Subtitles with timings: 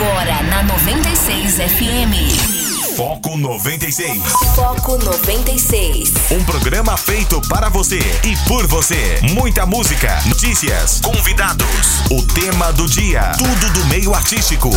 [0.00, 2.94] Agora na 96 FM.
[2.94, 4.22] Foco 96.
[4.54, 6.12] Foco 96.
[6.30, 9.18] Um programa feito para você e por você.
[9.34, 11.66] Muita música, notícias, convidados,
[12.12, 14.70] o tema do dia, tudo do meio artístico.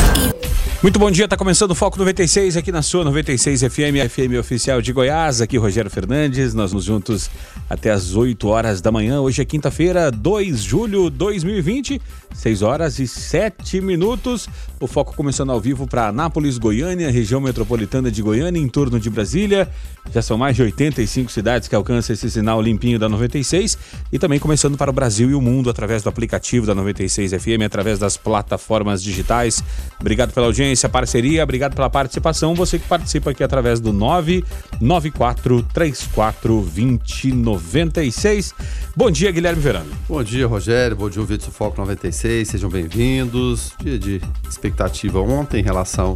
[0.82, 4.82] Muito bom dia, tá começando o Foco 96 aqui na sua 96 FM, FM oficial
[4.82, 5.40] de Goiás.
[5.40, 7.30] Aqui Rogério Fernandes, nós nos juntos
[7.70, 9.22] até as 8 horas da manhã.
[9.22, 12.02] Hoje é quinta-feira, 2 de julho de 2020,
[12.34, 14.48] 6 horas e 7 minutos.
[14.80, 19.10] O Foco começando ao vivo para Anápolis, Goiânia, região metropolitana de Goiânia, em torno de
[19.10, 19.70] Brasília.
[20.12, 23.78] Já são mais de 85 cidades que alcançam esse sinal limpinho da 96
[24.12, 27.62] e também começando para o Brasil e o mundo através do aplicativo da 96 FM,
[27.66, 29.64] através das plataformas digitais.
[30.00, 32.56] Obrigado pela audiência, parceria, obrigado pela participação.
[32.56, 38.56] Você que participa aqui através do 994 34 2096.
[38.96, 39.92] Bom dia, Guilherme Verano.
[40.10, 40.96] Bom dia, Rogério.
[40.96, 42.21] Bom dia, ouvintes do Foco 96.
[42.22, 43.74] Sejam bem-vindos.
[43.80, 46.10] Dia de expectativa ontem em relação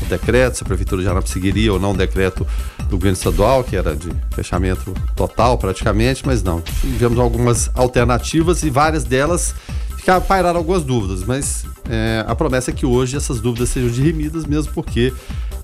[0.00, 2.44] ao decreto, se a Prefeitura de Anápolis seguiria ou não o decreto
[2.88, 6.60] do governo estadual, que era de fechamento total praticamente, mas não.
[6.60, 9.54] Tivemos algumas alternativas e várias delas
[9.96, 14.44] ficaram, pairaram algumas dúvidas, mas é, a promessa é que hoje essas dúvidas sejam dirimidas
[14.44, 15.12] mesmo porque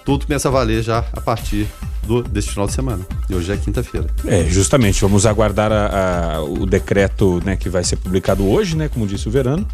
[0.04, 1.66] tudo começa a valer já a partir
[2.04, 3.04] do, deste final de semana.
[3.28, 4.06] E hoje é quinta-feira.
[4.24, 8.88] É, justamente, vamos aguardar a, a, o decreto né, que vai ser publicado hoje, né,
[8.88, 9.66] como disse o Verano,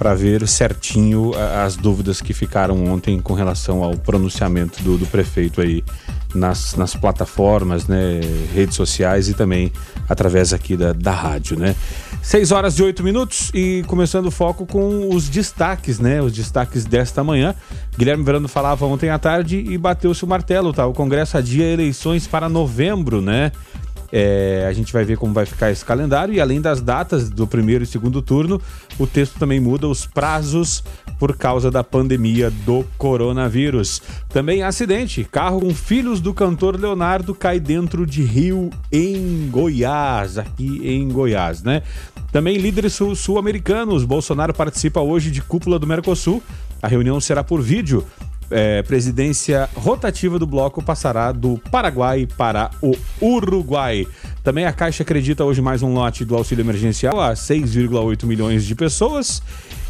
[0.00, 5.60] para ver certinho as dúvidas que ficaram ontem com relação ao pronunciamento do, do prefeito
[5.60, 5.84] aí
[6.34, 8.18] nas, nas plataformas, né,
[8.54, 9.70] redes sociais e também
[10.08, 11.76] através aqui da, da rádio, né?
[12.22, 16.22] 6 horas e 8 minutos e começando o foco com os destaques, né?
[16.22, 17.54] Os destaques desta manhã.
[17.98, 20.86] Guilherme Verano falava ontem à tarde e bateu-se o martelo, tá?
[20.86, 23.52] O Congresso adia eleições para novembro, né?
[24.12, 27.46] É, a gente vai ver como vai ficar esse calendário e além das datas do
[27.46, 28.60] primeiro e segundo turno,
[28.98, 30.82] o texto também muda os prazos
[31.18, 34.02] por causa da pandemia do coronavírus.
[34.28, 40.80] Também acidente, carro com filhos do cantor Leonardo cai dentro de rio em Goiás, aqui
[40.82, 41.82] em Goiás, né?
[42.32, 46.42] Também líderes sul-americanos, Bolsonaro participa hoje de cúpula do Mercosul.
[46.82, 48.06] A reunião será por vídeo
[48.50, 54.06] é, presidência rotativa do bloco passará do Paraguai para o Uruguai.
[54.42, 58.74] Também a Caixa acredita hoje mais um lote do auxílio emergencial a 6,8 milhões de
[58.74, 59.42] pessoas.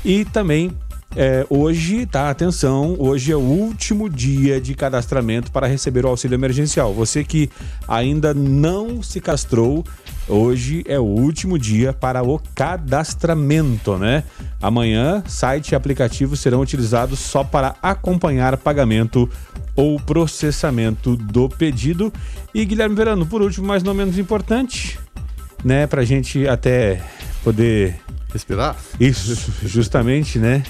[0.05, 0.73] E também
[1.17, 2.31] é, hoje, tá?
[2.31, 6.95] Atenção, hoje é o último dia de cadastramento para receber o auxílio emergencial.
[6.95, 7.51] Você que
[7.89, 9.85] ainda não se cadastrou,
[10.31, 14.25] hoje é o último dia para o cadastramento, né?
[14.63, 19.29] Amanhã, site e aplicativo serão utilizados só para acompanhar pagamento
[19.75, 22.13] ou processamento do pedido.
[22.55, 24.99] E Guilherme Verano, por último, mas não menos importante,
[25.65, 25.87] né?
[25.87, 27.03] Pra gente até
[27.43, 27.99] poder.
[28.33, 28.77] Respirar?
[28.99, 30.63] Isso, justamente, né?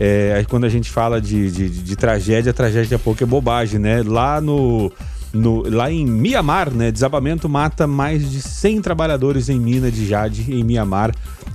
[0.00, 4.02] É, quando a gente fala de, de, de tragédia, tragédia pouco é bobagem, né?
[4.02, 4.90] Lá no,
[5.34, 6.90] no, lá em Mianmar, né?
[6.90, 11.12] Desabamento mata mais de 100 trabalhadores em mina de Jade, em Mianmar.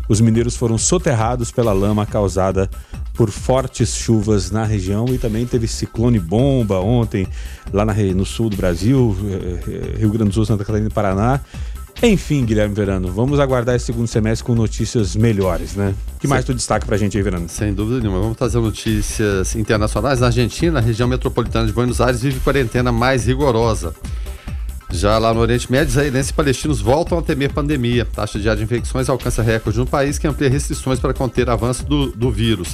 [0.07, 2.69] Os mineiros foram soterrados pela lama causada
[3.13, 7.28] por fortes chuvas na região e também teve ciclone bomba ontem
[7.73, 10.94] lá na, no sul do Brasil, eh, eh, Rio Grande do Sul, Santa Catarina e
[10.94, 11.41] Paraná.
[12.02, 15.94] Enfim, Guilherme Verano, vamos aguardar esse segundo semestre com notícias melhores, né?
[16.16, 17.50] O que mais tu destaca pra gente aí, Verano?
[17.50, 18.22] Sem dúvida nenhuma.
[18.22, 20.22] Vamos trazer notícias internacionais.
[20.22, 23.94] Na Argentina, a região metropolitana de Buenos Aires vive quarentena mais rigorosa.
[24.92, 28.04] Já lá no Oriente Médio, israelenses e palestinos voltam a temer pandemia.
[28.04, 31.52] A taxa diária de infecções alcança recorde no país que amplia restrições para conter o
[31.52, 32.70] avanço do, do vírus.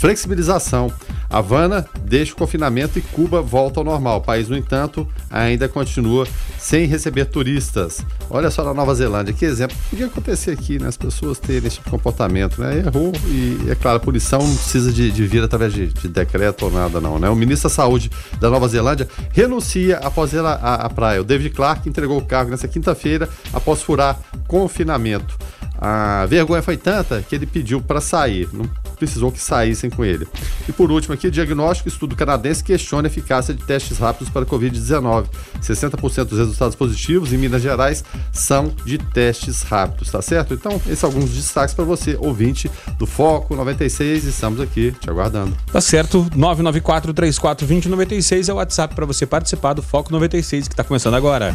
[0.00, 0.90] Flexibilização.
[1.28, 4.16] Havana deixa o confinamento e Cuba volta ao normal.
[4.16, 6.26] O país, no entanto, ainda continua
[6.58, 8.04] sem receber turistas.
[8.30, 9.76] Olha só na Nova Zelândia, que exemplo.
[9.90, 10.88] Podia acontecer aqui, né?
[10.88, 12.78] As pessoas terem esse tipo comportamento, né?
[12.78, 16.64] Errou e, é claro, a punição não precisa de, de vir através de, de, decreto
[16.64, 17.28] ou nada, não, né?
[17.28, 18.10] O ministro da Saúde
[18.40, 21.20] da Nova Zelândia renuncia após ir à praia.
[21.20, 24.18] O David Clark entregou o cargo nessa quinta-feira após furar
[24.48, 25.36] confinamento.
[25.78, 28.68] A vergonha foi tanta que ele pediu para sair, não
[29.00, 30.28] precisou que saíssem com ele.
[30.68, 35.26] E por último aqui, diagnóstico estudo canadense questiona a eficácia de testes rápidos para Covid-19.
[35.60, 40.54] 60% dos resultados positivos em Minas Gerais são de testes rápidos, tá certo?
[40.54, 45.56] Então, esses são alguns destaques para você, ouvinte do Foco 96, estamos aqui te aguardando.
[45.72, 50.74] Tá certo, 994 34 2096 é o WhatsApp para você participar do Foco 96 que
[50.74, 51.54] está começando agora.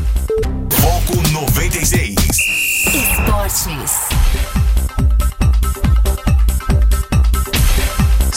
[0.72, 2.16] Foco 96.
[2.94, 4.05] Esportes.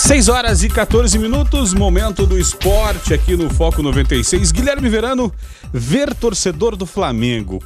[0.08, 4.52] 6 horas e 14 minutos, momento do esporte aqui no Foco 96.
[4.52, 5.30] Guilherme Verano,
[5.70, 7.62] ver torcedor do Flamengo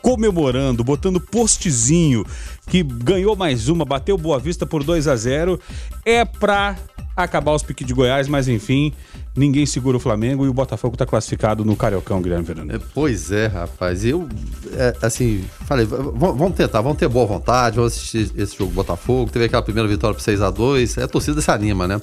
[0.00, 2.24] comemorando, botando postzinho
[2.72, 5.60] que ganhou mais uma, bateu Boa Vista por 2 a 0
[6.06, 6.74] É pra
[7.14, 8.94] acabar os piques de Goiás, mas enfim,
[9.36, 12.70] ninguém segura o Flamengo e o Botafogo tá classificado no Cariocão, Guilherme Fernando.
[12.70, 14.06] É, pois é, rapaz.
[14.06, 14.26] Eu,
[14.72, 19.30] é, assim, falei, vamos tentar, vamos ter boa vontade, vamos assistir esse jogo Botafogo.
[19.30, 22.00] Teve aquela primeira vitória por 6 a 2 é, A torcida se anima, né?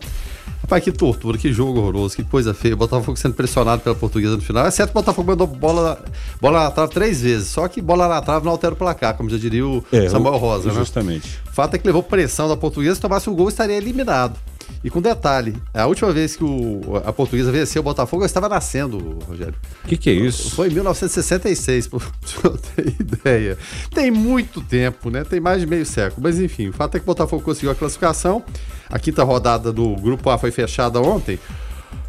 [0.61, 2.73] Rapaz, que tortura, que jogo horroroso, que coisa feia.
[2.73, 4.65] O Botafogo sendo pressionado pela portuguesa no final.
[4.65, 6.03] É certo que o Botafogo mandou bola,
[6.41, 9.29] bola na trave três vezes, só que bola na trave não altera o placar, como
[9.29, 10.75] já diria o é, Samuel Rosa, justamente.
[10.75, 10.83] né?
[10.83, 11.39] Justamente.
[11.49, 14.37] O fato é que levou pressão da portuguesa, se tomasse o gol estaria eliminado.
[14.83, 18.47] E com detalhe, a última vez que o, a portuguesa venceu o Botafogo, eu estava
[18.47, 19.55] nascendo, Rogério.
[19.83, 20.51] O que, que é isso?
[20.55, 21.99] Foi em 1966, pra
[22.43, 23.57] eu ter ideia.
[23.93, 25.23] Tem muito tempo, né?
[25.23, 26.21] Tem mais de meio século.
[26.23, 28.43] Mas enfim, o fato é que o Botafogo conseguiu a classificação.
[28.89, 31.39] A quinta rodada do Grupo A foi fechada ontem.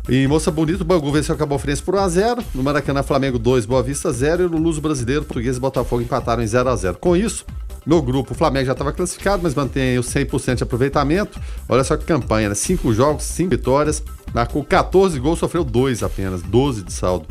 [0.09, 2.43] Em Moça Bonito, o Bangu venceu o Cabo Friense por 1x0.
[2.55, 4.45] No Maracanã, Flamengo 2, Boa Vista 0.
[4.45, 6.97] E no Luso Brasileiro, Português e Botafogo empataram em 0x0.
[6.97, 7.45] Com isso,
[7.87, 11.39] no grupo, o Flamengo já estava classificado, mas mantém o 100% de aproveitamento.
[11.69, 12.55] Olha só que campanha, né?
[12.55, 14.03] Cinco jogos, cinco vitórias,
[14.35, 17.27] marcou 14 gols, sofreu dois apenas, 12 de saldo.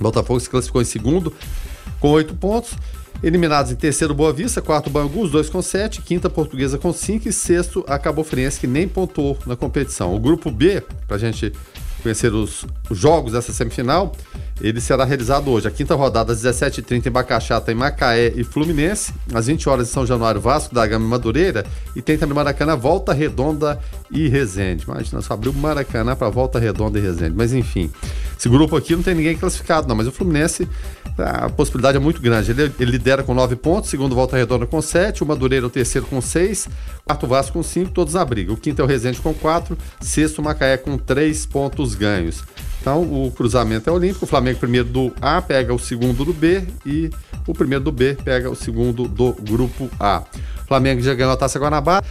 [0.00, 1.32] Botafogo se classificou em segundo,
[2.00, 2.74] com oito pontos.
[3.20, 7.28] Eliminados em terceiro, Boa Vista, quarto, Bangu, os dois com sete, quinta, Portuguesa com cinco
[7.28, 10.14] e sexto, a Cabo Friense, que nem pontuou na competição.
[10.14, 11.52] O grupo B, para a gente
[12.08, 14.12] conhecer os, os jogos dessa semifinal,
[14.60, 15.68] ele será realizado hoje.
[15.68, 19.12] A quinta rodada, às 17h30 em Bacaxata, em Macaé e Fluminense.
[19.32, 21.64] Às 20 horas em São Januário, Vasco da Gama e Madureira.
[21.94, 23.78] E tem também Maracanã, Volta Redonda
[24.10, 24.84] e Resende.
[24.84, 27.34] Imagina, só abriu Maracanã para Volta Redonda e Resende.
[27.36, 27.90] Mas enfim,
[28.36, 29.94] esse grupo aqui não tem ninguém classificado, não.
[29.94, 30.68] Mas o Fluminense,
[31.16, 32.50] a possibilidade é muito grande.
[32.50, 36.06] Ele, ele lidera com 9 pontos, segundo Volta Redonda com 7, o Madureira o terceiro
[36.06, 36.68] com 6,
[37.04, 38.52] quarto Vasco com 5, todos na briga.
[38.52, 42.42] O quinto é o Resende com 4, sexto Macaé com 3 pontos ganhos.
[42.80, 44.24] Então o cruzamento é olímpico.
[44.24, 47.10] O Flamengo primeiro do A pega o segundo do B e
[47.46, 50.22] o primeiro do B pega o segundo do grupo A.
[50.62, 52.04] O Flamengo já ganhou a Taça Guanabara.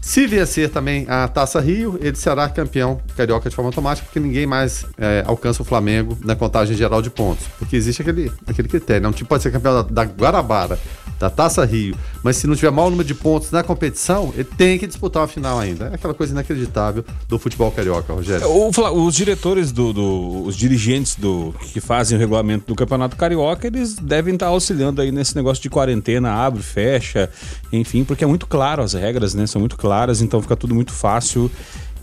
[0.00, 4.46] Se vencer também a Taça Rio, ele será campeão carioca de forma automática, porque ninguém
[4.46, 7.46] mais é, alcança o Flamengo na contagem geral de pontos.
[7.58, 9.02] Porque existe aquele, aquele critério.
[9.02, 9.08] Né?
[9.08, 10.78] Um time pode ser campeão da, da Guarabara,
[11.18, 14.78] da Taça Rio, mas se não tiver maior número de pontos na competição, ele tem
[14.78, 15.86] que disputar uma final ainda.
[15.86, 18.46] É aquela coisa inacreditável do futebol carioca, Rogério.
[18.46, 23.94] Os diretores, do, do, os dirigentes do, que fazem o regulamento do Campeonato Carioca, eles
[23.94, 27.30] devem estar auxiliando aí nesse negócio de quarentena, abre, fecha,
[27.72, 29.46] enfim, porque é muito claro as regras, né?
[29.46, 31.50] São muito claras claras, então fica tudo muito fácil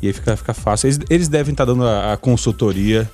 [0.02, 0.88] e aí fica, fica fácil.
[0.88, 3.10] Eles, eles devem estar dando a, a consultoria,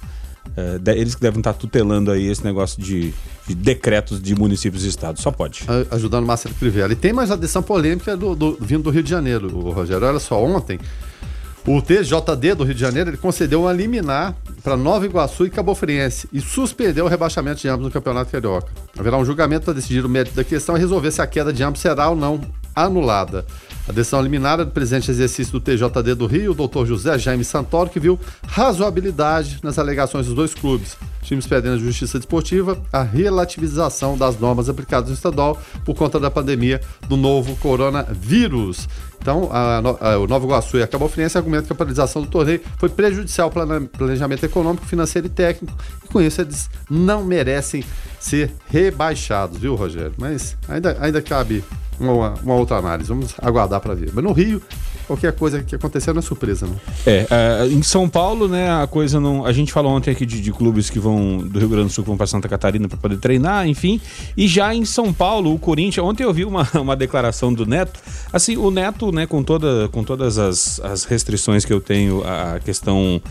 [0.58, 3.14] é, eles que devem estar tutelando aí esse negócio de,
[3.48, 5.22] de, decretos de municípios e estados.
[5.22, 5.64] Só pode.
[5.92, 6.94] Ajudando o Marcelo Crivella.
[6.94, 10.08] E tem mais uma decisão polêmica do, do, vindo do Rio de Janeiro, Rogério.
[10.08, 10.80] Olha só, ontem.
[11.68, 14.34] O TJD do Rio de Janeiro ele concedeu um liminar
[14.64, 18.72] para Nova Iguaçu e Cabo Friense e suspendeu o rebaixamento de ambos no Campeonato Carioca.
[18.98, 21.62] Haverá um julgamento para decidir o mérito da questão e resolver se a queda de
[21.62, 22.40] ambos será ou não
[22.74, 23.46] anulada.
[23.88, 27.90] A decisão eliminada do presidente exercício do TJD do Rio, o doutor José Jaime Santoro,
[27.90, 30.98] que viu razoabilidade nas alegações dos dois clubes.
[31.22, 36.30] Times pedem na Justiça Desportiva a relativização das normas aplicadas no estadual por conta da
[36.30, 38.90] pandemia do novo coronavírus.
[39.22, 42.28] Então, a, a, o Nova Iguaçu e a Cabo Friense argumentam que a paralisação do
[42.28, 45.74] torneio foi prejudicial para o planejamento econômico, financeiro e técnico,
[46.04, 47.84] e com isso eles não merecem
[48.20, 50.14] ser rebaixados, viu, Rogério?
[50.18, 51.64] Mas ainda, ainda cabe
[52.00, 53.10] uma, uma outra análise.
[53.10, 54.12] Vamos aguardar para ver.
[54.14, 54.62] Mas no Rio,
[55.08, 56.76] qualquer coisa que acontecer não é surpresa, né?
[57.06, 59.46] É, é, em São Paulo, né, a coisa não.
[59.46, 62.04] A gente falou ontem aqui de, de clubes que vão do Rio Grande do Sul
[62.04, 64.00] que vão para Santa Catarina para poder treinar, enfim.
[64.36, 66.06] E já em São Paulo, o Corinthians.
[66.06, 68.00] Ontem eu vi uma, uma declaração do Neto.
[68.32, 72.60] Assim, o Neto, né, com, toda, com todas as, as restrições que eu tenho, a
[72.60, 73.22] questão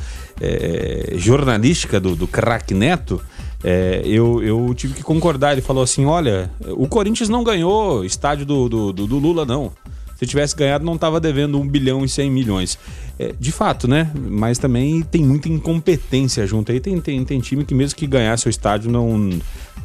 [0.40, 3.20] é, jornalística do, do craque Neto.
[3.68, 5.50] É, eu, eu tive que concordar.
[5.50, 9.72] Ele falou assim: olha, o Corinthians não ganhou estádio do, do, do, do Lula, não.
[10.16, 12.78] Se tivesse ganhado, não estava devendo 1 bilhão e 100 milhões.
[13.18, 14.10] É, de fato, né?
[14.14, 16.78] Mas também tem muita incompetência junto aí.
[16.78, 19.30] Tem, tem, tem time que, mesmo que ganhasse o estádio, não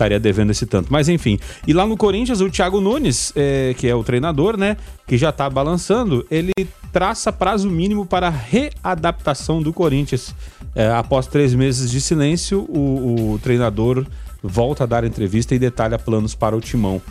[0.01, 0.91] estaria devendo esse tanto.
[0.91, 1.39] Mas enfim.
[1.67, 4.75] E lá no Corinthians, o Thiago Nunes, é, que é o treinador, né?
[5.07, 6.51] Que já está balançando, ele
[6.91, 10.35] traça prazo mínimo para readaptação do Corinthians.
[10.73, 14.05] É, após três meses de silêncio, o, o treinador
[14.41, 17.01] volta a dar entrevista e detalha planos para o timão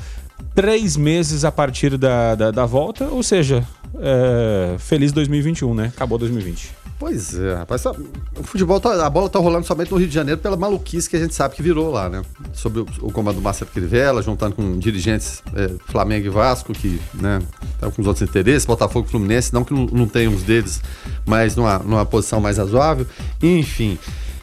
[0.54, 3.62] três meses a partir da, da, da volta, ou seja,
[4.00, 5.92] é, feliz 2021, né?
[5.94, 6.79] Acabou 2020.
[7.00, 7.82] Pois é, rapaz.
[7.86, 11.16] O futebol, tá, a bola tá rolando somente no Rio de Janeiro pela maluquice que
[11.16, 12.22] a gente sabe que virou lá, né?
[12.52, 17.00] Sobre o, o comando do Marcelo Crivella, juntando com dirigentes é, Flamengo e Vasco, que,
[17.14, 17.40] né,
[17.80, 20.82] tá com os outros interesses, Botafogo e Fluminense, não que não, não tenha uns deles,
[21.24, 23.06] mas numa, numa posição mais razoável.
[23.42, 23.98] Enfim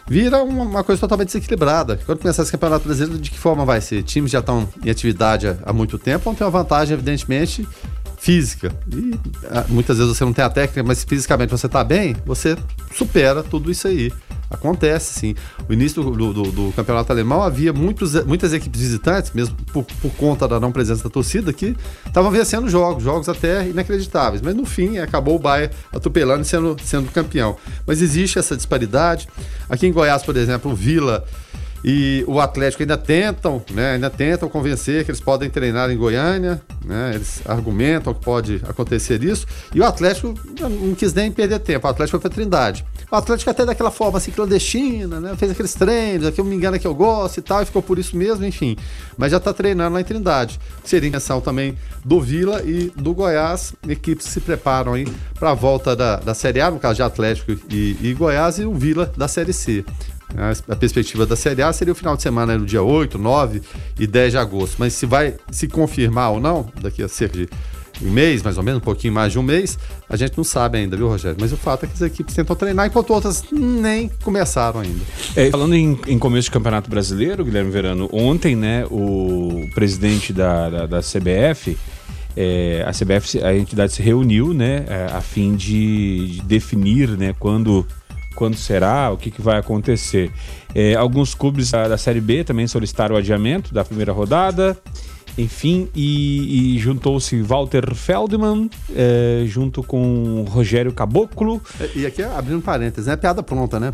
[0.09, 1.99] vira uma, uma, coisa totalmente desequilibrada.
[2.05, 4.03] Quando começar esse campeonato brasileiro, de que forma vai ser?
[4.03, 7.67] Times já estão em atividade há, há muito tempo, vão ter uma vantagem, evidentemente,
[8.17, 8.71] física.
[8.91, 9.13] E
[9.50, 12.57] ah, muitas vezes você não tem a técnica, mas fisicamente você está bem, você
[12.93, 14.12] supera tudo isso aí.
[14.50, 15.36] Acontece, sim.
[15.67, 20.12] O início do, do, do, campeonato alemão havia muitos, muitas equipes visitantes, mesmo por, por
[20.13, 24.41] conta da não presença da torcida, que estavam vencendo jogos, jogos até inacreditáveis.
[24.41, 27.57] Mas no fim, acabou o Bayern atropelando e sendo, sendo campeão.
[27.86, 29.27] Mas existe essa disparidade.
[29.69, 31.25] Aqui em Goiás, por exemplo, o Vila
[31.84, 36.62] e o Atlético ainda tentam, né, ainda tentam convencer que eles podem treinar em Goiânia,
[36.84, 39.46] né, eles argumentam que pode acontecer isso.
[39.74, 42.86] E o Atlético não quis nem perder tempo, o Atlético foi para Trindade.
[43.10, 46.75] O Atlético até daquela forma assim clandestina, né, fez aqueles treinos, aqui eu me engano
[46.75, 48.75] é que eu gosto e tal, e ficou por isso mesmo, enfim.
[49.17, 50.60] Mas já está treinando lá em Trindade.
[50.84, 55.07] Seria intenção também do Vila e do Goiás, equipes se preparam aí
[55.39, 58.65] para a volta da, da Série A, no caso de Atlético e, e Goiás, e
[58.65, 59.86] o Vila da Série C.
[60.67, 63.62] A perspectiva da Série A seria o final de semana no dia 8, 9
[64.00, 64.75] e 10 de agosto.
[64.77, 67.50] Mas se vai se confirmar ou não, daqui a cerca de
[68.01, 69.77] um mês, mais ou menos, um pouquinho mais de um mês,
[70.10, 71.38] a gente não sabe ainda, viu, Rogério?
[71.39, 75.01] Mas o fato é que as equipes tentam treinar, enquanto outras nem começaram ainda.
[75.36, 80.69] É, falando em, em, começo de campeonato brasileiro, Guilherme Verano, ontem, né, o presidente da,
[80.69, 81.77] da, da CBF.
[82.39, 87.34] É, a CBF, a entidade se reuniu, né, é, a fim de, de definir, né,
[87.39, 87.84] quando
[88.38, 90.32] quando será, o que, que vai acontecer.
[90.75, 94.77] É, alguns clubes da, da, Série B também solicitaram o adiamento da primeira rodada.
[95.36, 101.62] Enfim, e, e juntou-se Walter Feldman é, junto com Rogério Caboclo.
[101.96, 103.17] E, e aqui, abrindo parênteses, é né?
[103.17, 103.91] piada pronta, né?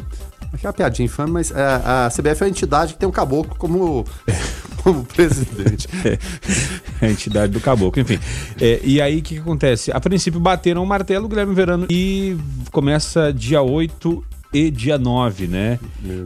[0.52, 3.12] Aqui é uma piadinha infame, mas é, a CBF é a entidade que tem o
[3.14, 4.06] caboclo como,
[4.84, 5.88] como presidente.
[7.02, 8.18] É, a entidade do caboclo, enfim.
[8.62, 9.92] É, e aí o que, que, acontece?
[9.92, 12.38] A princípio bateram o martelo, Guilherme Verano, e
[12.72, 14.24] começa dia 8
[14.54, 15.80] e dia 9, né?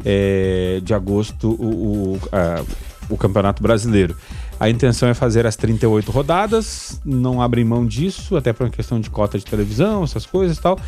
[0.04, 2.64] É, de agosto, o, o, a,
[3.10, 4.16] o Campeonato Brasileiro.
[4.60, 9.00] A intenção é fazer as 38 rodadas, não abrem mão disso, até por uma questão
[9.00, 10.80] de cota de televisão, essas coisas e tal.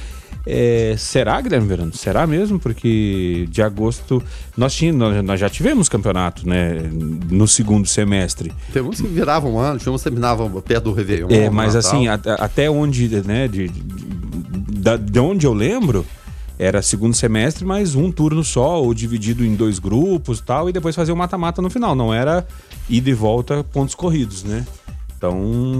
[0.45, 1.93] É, será, Guilherme Verano?
[1.93, 2.59] Será mesmo?
[2.59, 4.23] Porque de agosto
[4.57, 6.89] nós, tínhamos, nós já tivemos campeonato, né?
[7.29, 8.51] No segundo semestre.
[8.73, 11.27] Tem uns que viravam um ano, que terminavam perto do Réveillon.
[11.29, 13.47] É, mas assim, até onde, né?
[13.47, 16.05] De, de, de, de onde eu lembro,
[16.59, 20.93] era segundo semestre, mas um turno só, ou dividido em dois grupos tal, e depois
[20.93, 21.95] fazer o um mata-mata no final.
[21.95, 22.45] Não era
[22.89, 24.67] ida e volta pontos corridos, né?
[25.17, 25.79] Então.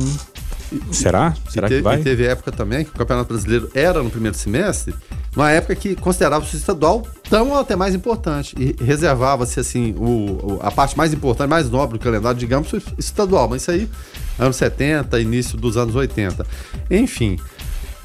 [0.92, 1.36] Será?
[1.50, 2.00] Será teve, que vai?
[2.00, 4.94] E teve época também que o Campeonato Brasileiro era no primeiro semestre,
[5.36, 8.56] uma época que considerava-se o estadual tão até mais importante.
[8.58, 12.82] E reservava-se, assim, o, o, a parte mais importante, mais nobre do calendário, digamos, o
[12.98, 13.50] estadual.
[13.50, 13.90] Mas isso aí,
[14.38, 16.46] anos 70, início dos anos 80.
[16.90, 17.38] Enfim.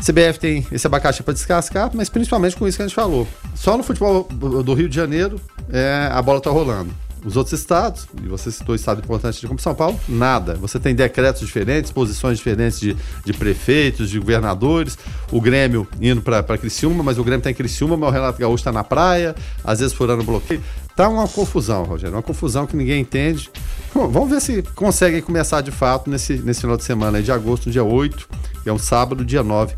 [0.01, 3.27] CBF tem esse abacaxi para descascar, mas principalmente com isso que a gente falou.
[3.55, 6.93] Só no futebol do Rio de Janeiro é, a bola está rolando.
[7.25, 10.57] Os outros estados, e você citou estado importante como São Paulo, nada.
[10.57, 14.99] Você tem decretos diferentes, posições diferentes de, de prefeitos, de governadores.
[15.33, 18.57] O Grêmio indo para Criciúma, mas o Grêmio está em Criciúma, mas o Renato Gaúcho
[18.57, 19.35] está na praia,
[19.65, 20.63] às vezes furando bloqueio.
[20.97, 23.51] Tá uma confusão, Rogério, uma confusão que ninguém entende.
[23.93, 27.71] Bom, vamos ver se conseguem começar de fato nesse, nesse final de semana de agosto,
[27.71, 28.29] dia 8,
[28.63, 29.75] que é um sábado, dia 9,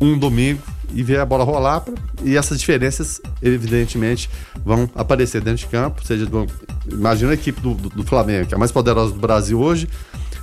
[0.00, 0.62] um domingo
[0.94, 1.80] e ver a bola rolar.
[1.80, 4.30] Pra, e essas diferenças, evidentemente,
[4.64, 6.04] vão aparecer dentro de campo.
[6.06, 6.46] Seja do,
[6.90, 9.88] imagina a equipe do, do, do, Flamengo, que é a mais poderosa do Brasil hoje,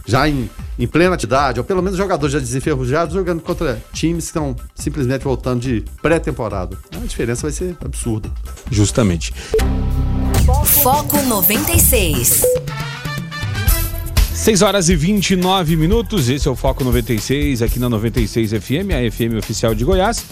[0.07, 0.49] já em,
[0.79, 5.23] em plena atividade, ou pelo menos jogadores já desenferrujados, jogando contra times que estão simplesmente
[5.23, 6.77] voltando de pré-temporada.
[6.95, 8.31] A diferença vai ser absurda.
[8.71, 9.33] Justamente.
[10.81, 12.43] Foco 96.
[14.33, 19.11] 6 horas e 29 minutos, esse é o Foco 96, aqui na 96 FM, a
[19.11, 20.23] FM oficial de Goiás.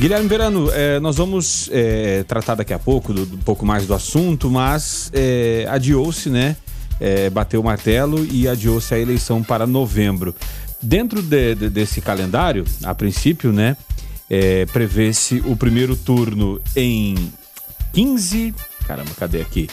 [0.00, 3.86] Guilherme Verano, eh, nós vamos eh, tratar daqui a pouco do, do, um pouco mais
[3.86, 6.56] do assunto, mas eh, adiou-se, né?
[7.32, 10.34] Bateu o martelo e adiou-se a eleição para novembro.
[10.80, 13.76] Dentro de, de, desse calendário, a princípio, né?
[14.72, 17.14] prevê-se o primeiro turno em
[17.92, 18.54] 15.
[18.86, 19.68] Caramba, cadê aqui?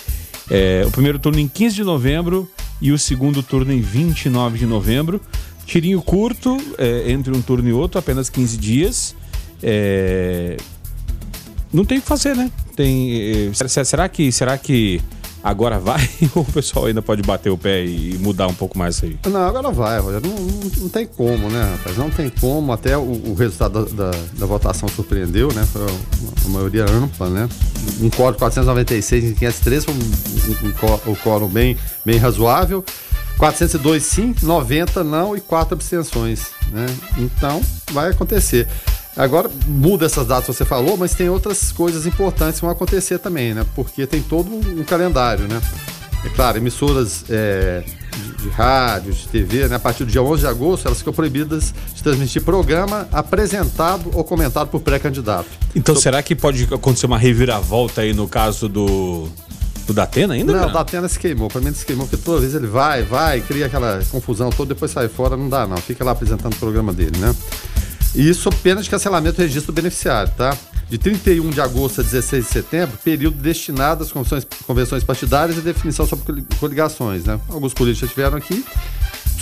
[0.86, 2.50] o primeiro turno em 15 de novembro
[2.84, 5.22] e o segundo turno em 29 de novembro.
[5.66, 9.16] Tirinho curto, é, entre um turno e outro, apenas 15 dias.
[9.62, 10.58] É...
[11.72, 12.52] Não tem o que fazer, né?
[12.76, 15.02] Tem, é, será que será que
[15.44, 18.96] agora vai ou o pessoal ainda pode bater o pé e mudar um pouco mais
[18.96, 19.20] isso aí?
[19.30, 21.98] Não, agora vai, Não, não, não, tem como, né, rapaz?
[21.98, 22.72] Não tem como.
[22.72, 25.68] Até o, o resultado da, da, da, votação surpreendeu, né?
[25.72, 27.50] Foi a, maioria ampla, né?
[28.00, 32.84] Um quórum 496 em 503 foi um, um, um, um quórum bem, bem razoável.
[33.38, 36.86] 402 sim, 90 não e 4 abstenções, né?
[37.18, 38.68] Então, vai acontecer.
[39.16, 43.20] Agora muda essas datas que você falou, mas tem outras coisas importantes que vão acontecer
[43.20, 43.66] também, né?
[43.76, 45.62] Porque tem todo um calendário, né?
[46.26, 47.84] É claro, emissoras é,
[48.16, 51.12] de, de, rádio, de TV, né, a partir do dia 11 de agosto, elas ficam
[51.12, 55.50] proibidas de transmitir programa apresentado ou comentado por pré-candidato.
[55.76, 56.02] Então, so...
[56.02, 59.28] será que pode acontecer uma reviravolta aí no caso do
[59.86, 60.54] do Datena ainda?
[60.54, 61.50] Não, o Datena se queimou.
[61.50, 64.92] Pra mim se queimou, porque toda vez ele vai, vai, cria aquela confusão toda, depois
[64.92, 65.76] sai fora, não dá não.
[65.76, 67.36] Fica lá apresentando o programa dele, né?
[68.16, 70.56] E isso pena de cancelamento do registro beneficiário, tá?
[70.90, 75.62] De 31 de agosto a 16 de setembro, período destinado às convenções, convenções partidárias e
[75.62, 77.40] definição sobre coligações, né?
[77.50, 78.64] Alguns políticos já estiveram aqui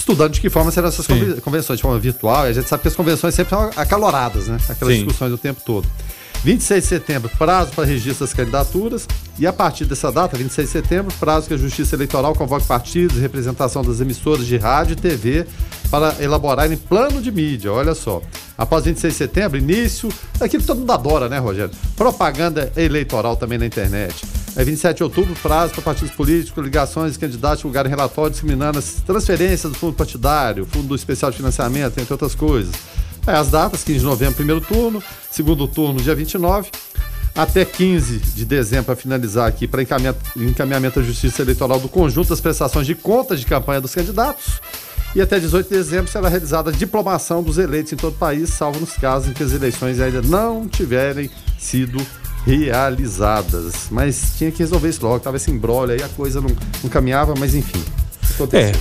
[0.02, 1.40] estudando de que forma serão essas Sim.
[1.42, 4.58] convenções, de forma virtual, e a gente sabe que as convenções sempre são acaloradas, né?
[4.68, 5.04] Aquelas Sim.
[5.04, 5.88] discussões o tempo todo.
[6.44, 9.08] 26 de setembro, prazo para registro das candidaturas.
[9.38, 13.18] E a partir dessa data, 26 de setembro, prazo que a Justiça Eleitoral convoque partidos
[13.18, 15.46] e representação das emissoras de rádio e TV
[15.90, 17.72] para elaborarem plano de mídia.
[17.72, 18.22] Olha só.
[18.58, 21.72] Após 26 de setembro, início, aquilo que todo mundo adora, né, Rogério?
[21.96, 24.26] Propaganda eleitoral também na internet.
[24.56, 29.72] É 27 de outubro, prazo para partidos políticos, ligações, candidatos divulgarem relatório discriminando as transferências
[29.72, 32.74] do fundo partidário, fundo especial de financiamento, entre outras coisas.
[33.28, 36.70] É, as datas, 15 de novembro, primeiro turno, segundo turno, dia 29,
[37.36, 39.84] até 15 de dezembro, para finalizar aqui, para
[40.36, 44.60] encaminhamento, à Justiça Eleitoral do conjunto das prestações de contas de campanha dos candidatos.
[45.14, 48.50] E até 18 de dezembro será realizada a diplomação dos eleitos em todo o país,
[48.50, 52.04] salvo nos casos em que as eleições ainda não tiverem sido
[52.46, 53.88] realizadas.
[53.92, 56.50] Mas tinha que resolver isso logo, tava esse embrolho aí, a coisa não,
[56.82, 57.84] não caminhava, mas enfim.
[58.54, 58.72] É,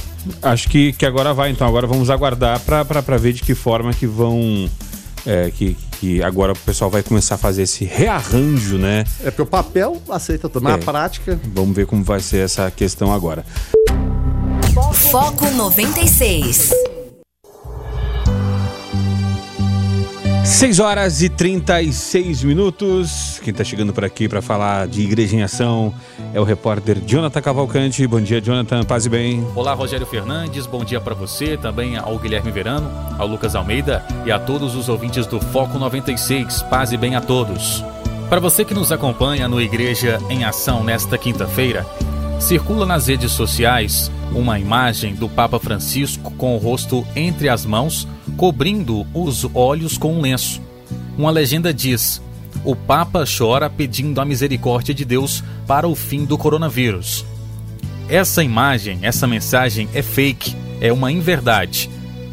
[0.43, 1.67] acho que, que agora vai, então.
[1.67, 4.69] Agora vamos aguardar para ver de que forma que vão.
[5.26, 9.05] É, que, que agora o pessoal vai começar a fazer esse rearranjo, né?
[9.21, 11.40] É porque o papel aceita tudo, mas é, a prática.
[11.55, 13.45] Vamos ver como vai ser essa questão agora.
[15.11, 16.90] Foco 96.
[20.45, 23.41] 6 horas e 36 minutos.
[23.43, 25.95] Quem está chegando por aqui para falar de Igreja em Ação
[26.33, 28.07] é o repórter Jonathan Cavalcante.
[28.07, 28.83] Bom dia, Jonathan.
[28.85, 29.47] Paz e bem.
[29.55, 30.67] Olá, Rogério Fernandes.
[30.67, 34.89] Bom dia para você, também ao Guilherme Verano, ao Lucas Almeida e a todos os
[34.89, 36.63] ouvintes do Foco 96.
[36.63, 37.85] Paz e bem a todos.
[38.29, 41.87] Para você que nos acompanha no Igreja em Ação nesta quinta-feira,
[42.39, 48.07] circula nas redes sociais uma imagem do Papa Francisco com o rosto entre as mãos,
[48.41, 50.63] cobrindo os olhos com um lenço.
[51.19, 52.23] Uma legenda diz:
[52.65, 57.23] O Papa chora pedindo a misericórdia de Deus para o fim do coronavírus.
[58.09, 61.91] Essa imagem, essa mensagem é fake, é uma inverdade.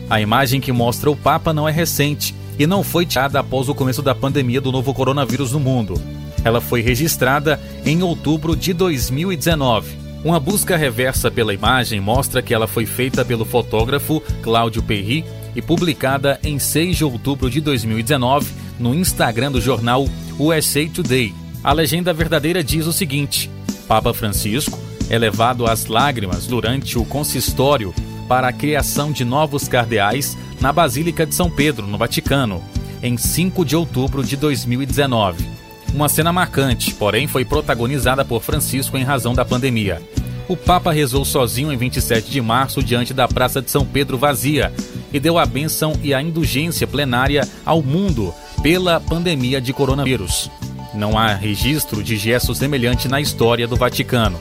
[0.09, 3.75] A imagem que mostra o Papa não é recente e não foi tirada após o
[3.75, 6.01] começo da pandemia do novo coronavírus no mundo.
[6.41, 12.67] Ela foi registrada em outubro de 2019 uma busca reversa pela imagem mostra que ela
[12.67, 15.23] foi feita pelo fotógrafo Cláudio Perry
[15.57, 21.33] e publicada em 6 de outubro de 2019 no Instagram do jornal USA Today.
[21.63, 23.49] A legenda verdadeira diz o seguinte:
[23.87, 27.91] Papa Francisco é levado às lágrimas durante o consistório
[28.29, 32.63] para a criação de novos cardeais na Basílica de São Pedro, no Vaticano,
[33.01, 35.43] em 5 de outubro de 2019.
[35.91, 40.01] Uma cena marcante, porém foi protagonizada por Francisco em razão da pandemia.
[40.47, 44.71] O Papa rezou sozinho em 27 de março diante da Praça de São Pedro vazia
[45.11, 48.33] e deu a bênção e a indulgência plenária ao mundo
[48.63, 50.49] pela pandemia de coronavírus.
[50.93, 54.39] Não há registro de gesto semelhante na história do Vaticano.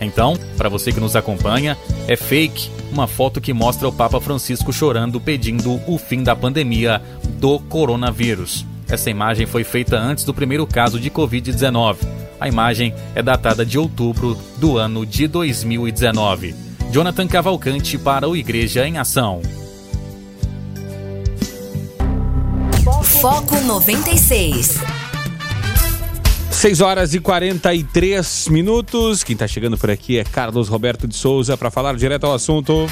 [0.00, 4.72] Então, para você que nos acompanha, é fake uma foto que mostra o Papa Francisco
[4.72, 7.02] chorando pedindo o fim da pandemia
[7.38, 8.64] do coronavírus.
[8.88, 11.96] Essa imagem foi feita antes do primeiro caso de Covid-19.
[12.40, 16.54] A imagem é datada de outubro do ano de 2019.
[16.90, 19.42] Jonathan Cavalcante para o Igreja em Ação.
[23.20, 24.78] Foco 96.
[26.50, 29.22] 6 horas e 43 minutos.
[29.22, 32.86] Quem está chegando por aqui é Carlos Roberto de Souza para falar direto ao assunto.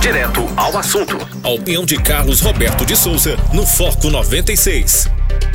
[0.00, 1.16] Direto ao assunto.
[1.42, 5.08] A opinião de Carlos Roberto de Souza no Foco 96.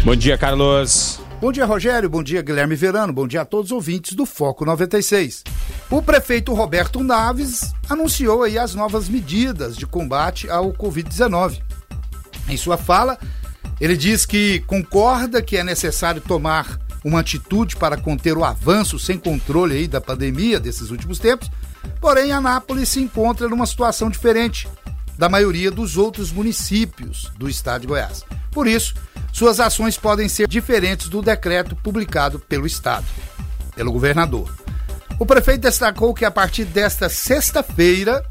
[0.05, 1.19] Bom dia, Carlos.
[1.41, 2.07] Bom dia, Rogério.
[2.07, 3.11] Bom dia, Guilherme Verano.
[3.11, 5.43] Bom dia a todos os ouvintes do Foco 96.
[5.89, 11.59] O prefeito Roberto Naves anunciou aí as novas medidas de combate ao Covid-19.
[12.47, 13.17] Em sua fala,
[13.81, 19.17] ele diz que concorda que é necessário tomar uma atitude para conter o avanço sem
[19.17, 21.49] controle aí da pandemia desses últimos tempos
[21.99, 24.67] Porém, Anápolis se encontra numa situação diferente
[25.17, 28.23] da maioria dos outros municípios do estado de Goiás.
[28.51, 28.93] Por isso,
[29.31, 33.05] suas ações podem ser diferentes do decreto publicado pelo estado,
[33.75, 34.49] pelo governador.
[35.19, 38.25] O prefeito destacou que a partir desta sexta-feira,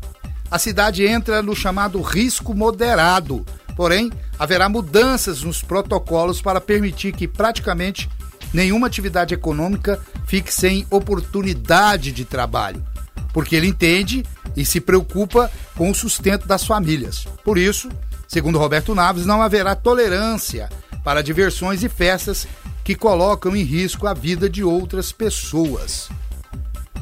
[0.50, 3.44] a cidade entra no chamado risco moderado.
[3.74, 8.08] Porém, haverá mudanças nos protocolos para permitir que praticamente
[8.52, 12.84] nenhuma atividade econômica fique sem oportunidade de trabalho,
[13.32, 14.24] porque ele entende
[14.56, 17.26] e se preocupa com o sustento das famílias.
[17.44, 17.88] Por isso,
[18.28, 20.68] segundo Roberto Naves, não haverá tolerância
[21.02, 22.46] para diversões e festas
[22.84, 26.08] que colocam em risco a vida de outras pessoas.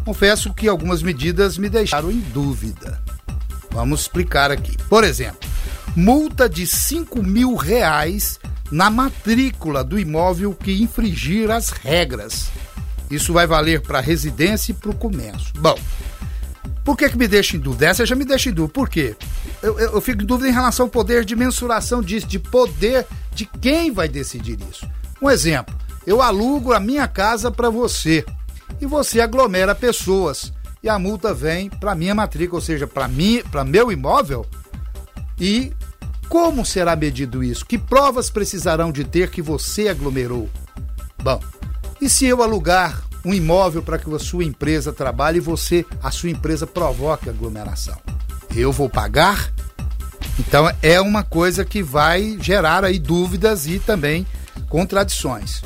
[0.05, 3.03] Confesso que algumas medidas me deixaram em dúvida.
[3.70, 4.77] Vamos explicar aqui.
[4.88, 5.48] Por exemplo,
[5.94, 8.38] multa de 5 mil reais
[8.70, 12.51] na matrícula do imóvel que infringir as regras.
[13.14, 15.53] Isso vai valer para a residência e para o comércio.
[15.59, 15.79] Bom,
[16.85, 17.87] por que, que me deixa em dúvida?
[17.87, 18.72] Essa já me deixa em dúvida.
[18.72, 19.14] Por quê?
[19.62, 23.07] Eu, eu, eu, fico em dúvida em relação ao poder de mensuração disso, de poder
[23.35, 24.88] de quem vai decidir isso.
[25.20, 25.75] Um exemplo:
[26.07, 28.25] eu alugo a minha casa para você
[28.81, 33.42] e você aglomera pessoas e a multa vem para minha matrícula, ou seja, para mim,
[33.51, 34.44] para meu imóvel.
[35.38, 35.72] E
[36.29, 37.64] como será medido isso?
[37.64, 40.48] Que provas precisarão de ter que você aglomerou?
[41.22, 41.40] Bom,
[42.03, 46.11] e se eu alugar um imóvel para que a sua empresa trabalhe e você, a
[46.11, 47.97] sua empresa, provoque aglomeração.
[48.57, 49.53] Eu vou pagar?
[50.37, 54.27] Então é uma coisa que vai gerar aí dúvidas e também
[54.69, 55.62] contradições.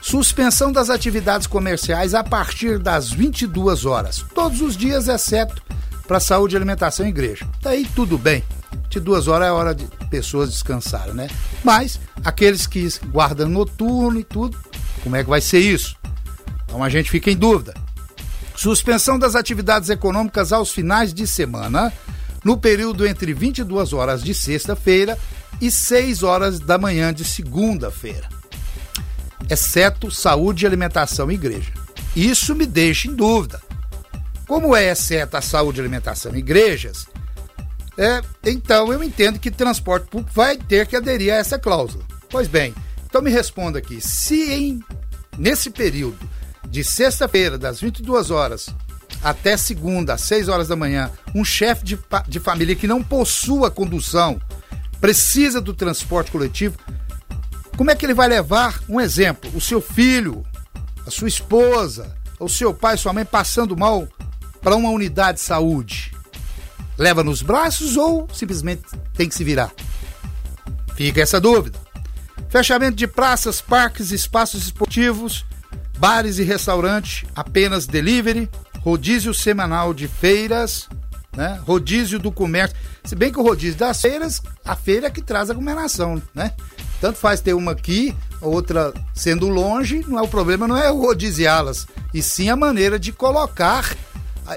[0.00, 5.62] Suspensão das atividades comerciais a partir das 22 horas, todos os dias, exceto
[6.08, 7.46] para saúde, alimentação e igreja.
[7.60, 8.42] Daí tudo bem.
[8.88, 11.28] De duas horas é hora de pessoas descansarem, né?
[11.62, 14.56] Mas aqueles que guardam noturno e tudo,
[15.04, 15.96] como é que vai ser isso?
[16.64, 17.74] Então a gente fica em dúvida.
[18.56, 21.92] Suspensão das atividades econômicas aos finais de semana,
[22.42, 25.18] no período entre 22 horas de sexta-feira
[25.60, 28.28] e 6 horas da manhã de segunda-feira,
[29.48, 31.72] exceto saúde, alimentação e igreja.
[32.16, 33.60] Isso me deixa em dúvida.
[34.46, 37.06] Como é exceto a saúde, alimentação e igrejas,
[37.96, 42.04] é, então eu entendo que transporte público vai ter que aderir a essa cláusula.
[42.28, 42.74] Pois bem,
[43.14, 44.80] então me responda aqui: se em,
[45.38, 46.18] nesse período
[46.68, 48.74] de sexta-feira, das 22 horas
[49.22, 51.96] até segunda, às 6 horas da manhã, um chefe de,
[52.26, 54.40] de família que não possua condução,
[55.00, 56.76] precisa do transporte coletivo,
[57.76, 59.48] como é que ele vai levar um exemplo?
[59.54, 60.44] O seu filho,
[61.06, 64.08] a sua esposa, o seu pai, sua mãe passando mal
[64.60, 66.10] para uma unidade de saúde?
[66.98, 68.82] Leva nos braços ou simplesmente
[69.16, 69.72] tem que se virar?
[70.96, 71.83] Fica essa dúvida.
[72.54, 75.44] Fechamento de praças, parques, espaços esportivos,
[75.98, 80.88] bares e restaurantes apenas delivery, rodízio semanal de feiras,
[81.36, 81.60] né?
[81.66, 82.76] rodízio do comércio.
[83.02, 86.52] Se bem que o rodízio das feiras, a feira é que traz aglomeração, né?
[87.00, 91.88] Tanto faz ter uma aqui, outra sendo longe, não é o problema, não é rodiziá-las,
[92.14, 93.96] e sim a maneira de colocar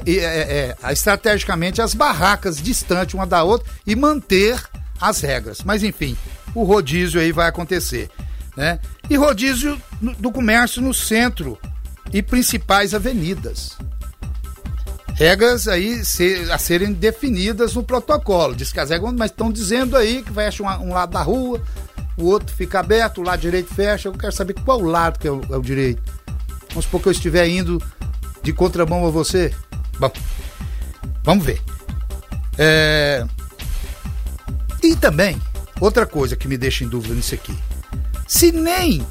[0.06, 4.62] é, é, é, estrategicamente as barracas distantes uma da outra e manter
[5.00, 5.62] as regras.
[5.64, 6.18] Mas enfim,
[6.54, 8.10] o rodízio aí vai acontecer.
[8.56, 8.80] Né?
[9.10, 9.80] E rodízio
[10.20, 11.58] do comércio no centro
[12.12, 13.78] e principais avenidas.
[15.14, 16.02] Regras aí
[16.52, 18.56] a serem definidas no protocolo.
[18.56, 21.62] Diz que as regras, mas estão dizendo aí que fecha um, um, lado da rua,
[22.16, 24.10] o outro fica aberto, o lado direito fecha.
[24.10, 26.02] Eu quero saber qual lado que é o, é o direito.
[26.70, 27.82] Vamos supor que eu estiver indo
[28.44, 29.54] de contramão a você.
[30.00, 30.12] Bom,
[31.24, 31.62] vamos ver.
[32.58, 33.26] É...
[34.88, 35.42] E também,
[35.82, 37.54] outra coisa que me deixa em dúvida nisso aqui.
[38.26, 39.06] Se nem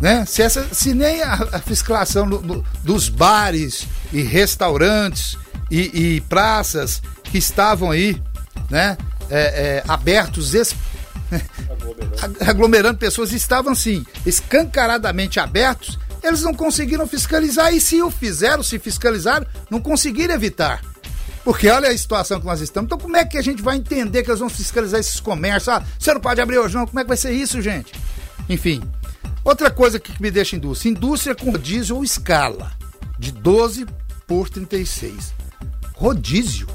[0.00, 0.24] né?
[0.26, 5.38] Se, essa, se nem a, a fiscalização no, no, dos bares e restaurantes
[5.70, 8.20] e, e, praças que estavam aí,
[8.68, 8.98] né?
[9.30, 10.74] É, é, abertos, es...
[12.44, 18.78] aglomerando pessoas, estavam assim, escancaradamente abertos, eles não conseguiram fiscalizar e se o fizeram, se
[18.80, 20.82] fiscalizaram, não conseguiram evitar.
[21.44, 22.86] Porque olha a situação que nós estamos.
[22.86, 25.68] Então, como é que a gente vai entender que eles vão fiscalizar esses comércios?
[25.68, 26.86] Ah, você não pode abrir hoje, não.
[26.86, 27.92] Como é que vai ser isso, gente?
[28.48, 28.82] Enfim.
[29.44, 32.72] Outra coisa que me deixa indústria: indústria com rodízio ou escala,
[33.18, 33.86] de 12
[34.26, 35.34] por 36.
[35.94, 36.66] Rodízio?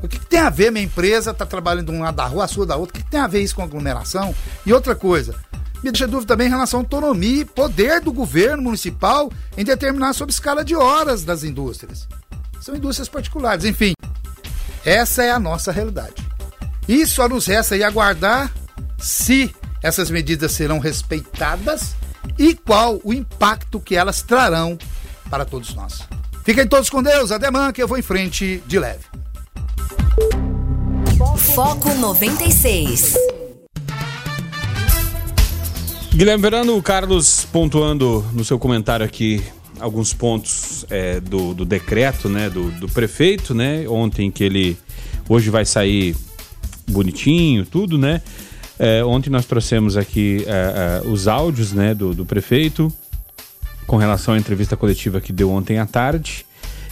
[0.00, 0.70] O que, que tem a ver?
[0.70, 2.92] Minha empresa está trabalhando de um lado da rua, a sua da outra.
[2.92, 4.34] O que, que tem a ver isso com aglomeração?
[4.64, 5.34] E outra coisa,
[5.82, 10.12] me deixa dúvida também em relação à autonomia e poder do governo municipal em determinar
[10.12, 12.06] sobre escala de horas das indústrias
[12.64, 13.66] são indústrias particulares.
[13.66, 13.92] Enfim,
[14.84, 16.14] essa é a nossa realidade.
[16.88, 18.50] E só nos resta aí aguardar
[18.98, 21.94] se essas medidas serão respeitadas
[22.38, 24.78] e qual o impacto que elas trarão
[25.28, 26.00] para todos nós.
[26.42, 29.04] Fiquem todos com Deus, ademã que eu vou em frente de leve.
[31.54, 33.14] Foco 96.
[36.14, 39.44] Guilherme Verano, o Carlos pontuando no seu comentário aqui
[39.84, 44.78] alguns pontos é, do, do, decreto, né, do, do, prefeito, né, ontem que ele
[45.28, 46.16] hoje vai sair
[46.90, 48.22] bonitinho, tudo, né.
[48.78, 52.92] É, ontem nós trouxemos aqui é, é os áudios, né, do, do prefeito
[53.86, 56.46] com relação à entrevista coletiva que deu ontem à tarde.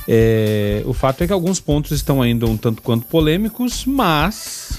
[0.07, 4.79] É, o fato é que alguns pontos estão ainda um tanto quanto polêmicos, mas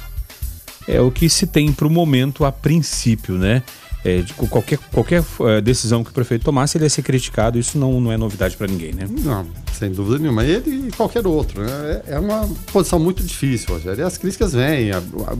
[0.88, 3.64] é o que se tem para o momento a princípio, né?
[4.06, 7.78] É, de qualquer, qualquer é, decisão que o prefeito tomasse, ele ia ser criticado, isso
[7.78, 9.08] não, não é novidade para ninguém, né?
[9.10, 10.44] Não, sem dúvida nenhuma.
[10.44, 12.02] Ele e qualquer outro, né?
[12.08, 14.02] É, é uma posição muito difícil, Rogério.
[14.02, 14.92] E as críticas vêm.
[14.92, 15.38] A, a,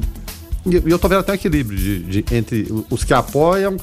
[0.66, 3.76] e eu estou vendo até um equilíbrio de, de, entre os que apoiam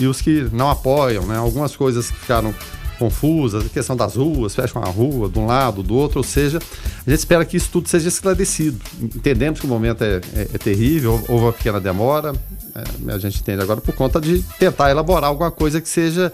[0.00, 1.36] e os que não apoiam, né?
[1.36, 2.54] Algumas coisas que ficaram
[3.02, 6.58] confusas, a questão das ruas, fecham a rua de um lado, do outro, ou seja,
[7.04, 8.80] a gente espera que isso tudo seja esclarecido.
[9.00, 12.32] Entendemos que o momento é, é, é terrível, houve uma pequena demora,
[12.74, 16.30] é, a gente entende agora por conta de tentar elaborar alguma coisa que seja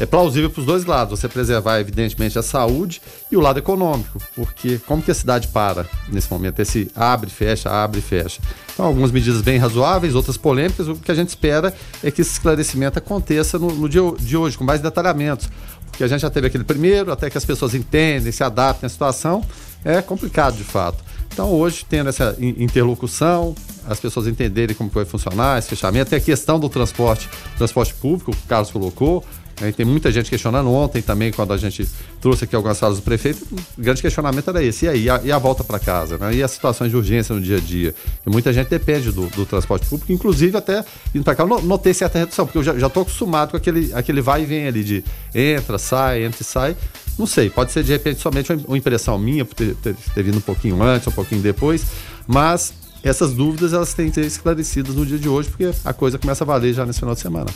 [0.00, 1.20] é plausível para os dois lados.
[1.20, 5.86] Você preservar, evidentemente, a saúde e o lado econômico, porque como que a cidade para
[6.08, 6.58] nesse momento?
[6.60, 8.40] Esse abre, fecha, abre, fecha.
[8.72, 10.88] Então, algumas medidas bem razoáveis, outras polêmicas.
[10.88, 14.56] O que a gente espera é que esse esclarecimento aconteça no, no dia de hoje,
[14.56, 15.50] com mais detalhamentos.
[15.90, 18.90] Porque a gente já teve aquele primeiro, até que as pessoas entendem, se adaptem à
[18.90, 19.44] situação,
[19.84, 21.04] é complicado de fato.
[21.32, 23.54] Então, hoje, tendo essa interlocução,
[23.86, 28.30] as pessoas entenderem como vai funcionar esse fechamento, tem a questão do transporte, transporte público,
[28.32, 29.24] o Carlos colocou,
[29.60, 29.72] né?
[29.72, 31.86] Tem muita gente questionando ontem também, quando a gente
[32.20, 33.46] trouxe aqui algumas falas do prefeito,
[33.76, 34.86] o grande questionamento era esse.
[34.86, 36.16] E aí, e a, e a volta para casa?
[36.18, 36.36] Né?
[36.36, 37.94] E as situações de urgência no dia a dia?
[38.26, 41.92] E muita gente depende do, do transporte público, inclusive até indo para cá, eu notei
[41.92, 45.04] certa redução, porque eu já estou acostumado com aquele, aquele vai e vem ali de
[45.34, 46.76] entra, sai, entra e sai.
[47.18, 50.38] Não sei, pode ser de repente somente uma impressão minha, por ter, ter, ter vindo
[50.38, 51.84] um pouquinho antes, um pouquinho depois,
[52.26, 56.18] mas essas dúvidas elas têm que ser esclarecidas no dia de hoje, porque a coisa
[56.18, 57.50] começa a valer já nesse final de semana.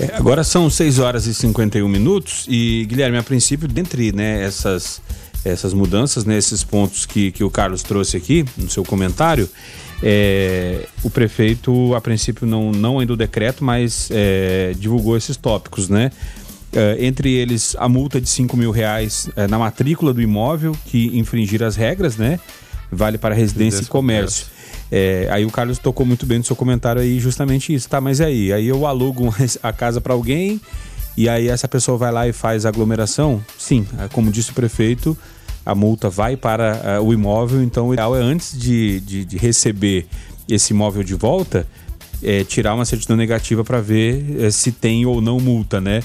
[0.00, 5.00] É, agora são 6 horas e 51 minutos e, Guilherme, a princípio, dentre né, essas,
[5.44, 9.48] essas mudanças, né, esses pontos que, que o Carlos trouxe aqui no seu comentário,
[10.02, 15.88] é, o prefeito, a princípio, não, não ainda o decreto, mas é, divulgou esses tópicos,
[15.88, 16.10] né?
[16.72, 21.16] É, entre eles, a multa de 5 mil reais é, na matrícula do imóvel que
[21.16, 22.40] infringir as regras, né?
[22.90, 24.46] Vale para residência e comércio.
[24.94, 27.98] É, aí o Carlos tocou muito bem no seu comentário aí justamente isso, tá?
[27.98, 30.60] Mas aí, aí eu alugo a casa para alguém
[31.16, 33.42] e aí essa pessoa vai lá e faz aglomeração?
[33.56, 35.16] Sim, é, como disse o prefeito,
[35.64, 39.38] a multa vai para uh, o imóvel, então o ideal é antes de, de, de
[39.38, 40.06] receber
[40.46, 41.66] esse imóvel de volta,
[42.22, 46.02] é, tirar uma certidão negativa para ver é, se tem ou não multa, né?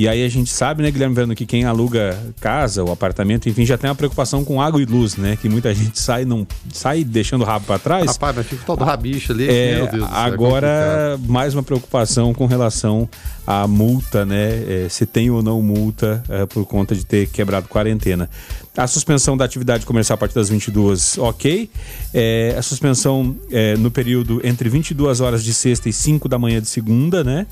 [0.00, 3.66] E aí a gente sabe, né, Guilherme vendo que quem aluga casa ou apartamento, enfim,
[3.66, 5.36] já tem uma preocupação com água e luz, né?
[5.36, 8.06] Que muita gente sai não sai deixando o rabo para trás.
[8.06, 9.46] Rapaz, mas fica todo rabicho ali.
[9.46, 13.06] É, meu Deus, agora, é mais uma preocupação com relação
[13.46, 14.84] à multa, né?
[14.86, 18.30] É, se tem ou não multa é, por conta de ter quebrado quarentena.
[18.74, 21.68] A suspensão da atividade comercial a partir das 22, ok.
[22.14, 26.58] É, a suspensão é, no período entre 22 horas de sexta e 5 da manhã
[26.58, 27.46] de segunda, né?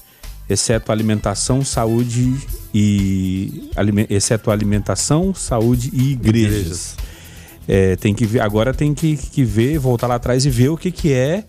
[0.48, 2.34] Exceto alimentação, saúde
[2.74, 3.70] e
[4.08, 6.56] exceto alimentação, saúde e igrejas.
[6.56, 6.96] igrejas.
[7.66, 10.76] É, tem que ver, agora tem que, que ver, voltar lá atrás e ver o
[10.76, 11.44] que, que é,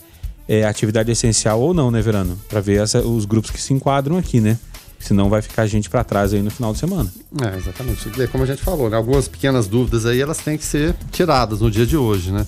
[0.48, 2.38] é atividade essencial ou não, né, Verano?
[2.50, 4.58] Para ver essa, os grupos que se enquadram aqui, né?
[5.00, 7.10] Senão vai ficar gente para trás aí no final de semana.
[7.42, 8.10] É, exatamente.
[8.28, 8.98] Como a gente falou, né?
[8.98, 12.46] Algumas pequenas dúvidas aí, elas têm que ser tiradas no dia de hoje, né?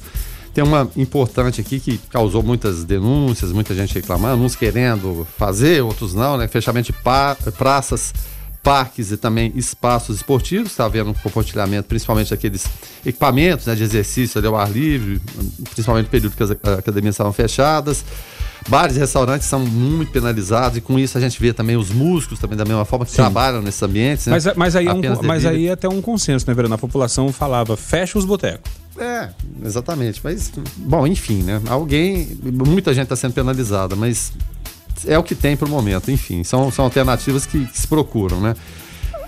[0.53, 6.13] Tem uma importante aqui que causou muitas denúncias, muita gente reclamando, uns querendo fazer, outros
[6.13, 6.47] não, né?
[6.47, 8.13] Fechamento de praças,
[8.61, 10.71] parques e também espaços esportivos.
[10.71, 12.65] Está havendo um compartilhamento, principalmente daqueles
[13.05, 15.21] equipamentos né, de exercício ali ao ar livre,
[15.73, 18.03] principalmente no período que as academias estavam fechadas.
[18.69, 22.39] Bares e restaurantes são muito penalizados e com isso a gente vê também os músicos
[22.39, 23.17] também da mesma forma que Sim.
[23.17, 24.28] trabalham nesses ambientes.
[24.28, 24.34] Né?
[24.34, 26.76] Mas, mas, aí, é um, mas aí é até um consenso, né, Verano?
[26.76, 28.71] A população falava, fecha os botecos.
[28.97, 29.30] É,
[29.63, 30.21] exatamente.
[30.24, 31.62] Mas, bom, enfim, né?
[31.67, 34.32] Alguém, muita gente está sendo penalizada, mas
[35.08, 36.12] é o que tem para o momento.
[36.12, 38.56] Enfim, são, são alternativas que, que se procuram, né?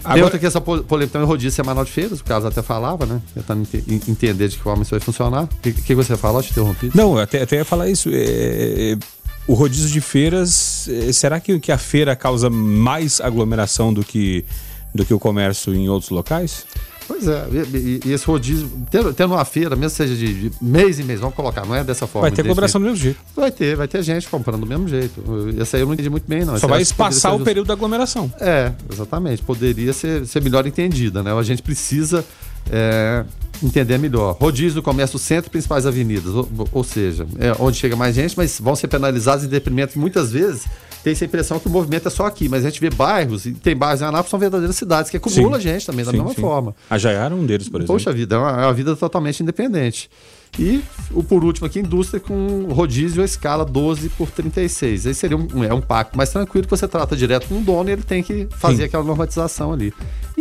[0.04, 0.16] Agora...
[0.16, 3.22] Tem outra que essa polêmica também, rodízio semanal de feiras, o Carlos até falava, né?
[3.34, 5.44] Tentando entender de que forma isso vai funcionar.
[5.44, 6.40] O que, que, você fala?
[6.40, 6.92] Eu te interrompi.
[6.94, 8.10] Não, até, até ia falar isso.
[8.12, 8.98] É, é,
[9.48, 14.46] o rodízio de feiras, é, será que, que a feira causa mais aglomeração do que,
[14.94, 16.66] do que o comércio em outros locais?
[17.06, 21.00] Pois é, e, e esse rodízio, tendo, tendo, uma feira, mesmo seja de, de, mês
[21.00, 22.30] em mês, vamos colocar, não é dessa forma.
[22.30, 23.20] Vai ter aglomeração do mesmo jeito.
[23.36, 25.22] Vai ter, vai ter gente comprando do mesmo jeito.
[25.60, 26.58] Essa aí eu não entendi muito bem, não.
[26.58, 28.32] Só vai espaçar o período da aglomeração.
[28.40, 29.44] É, exatamente.
[29.44, 31.34] Poderia ser, ser melhor entendida, né?
[31.34, 32.24] A gente precisa
[32.72, 33.26] é,
[33.62, 34.38] entender melhor.
[34.40, 38.60] Rodízio do comércio centro principais avenidas, ou, ou seja, é onde chega mais gente, mas
[38.60, 40.66] vão ser penalizados em detrimento muitas vezes
[41.04, 43.52] tem essa impressão que o movimento é só aqui, mas a gente vê bairros, e
[43.52, 46.42] tem bairros em Anápolis são verdadeiras cidades que acumulam gente também, da sim, mesma sim.
[46.42, 46.74] forma.
[46.90, 47.94] A Jaiara é um deles, por exemplo.
[47.94, 50.10] Poxa vida, é uma, é uma vida totalmente independente.
[50.58, 55.08] E o por último aqui, indústria com rodízio a escala 12 por 36.
[55.08, 57.90] Aí seria um, é um pacto mais tranquilo que você trata direto com o dono
[57.90, 58.84] e ele tem que fazer Sim.
[58.84, 59.92] aquela normatização ali.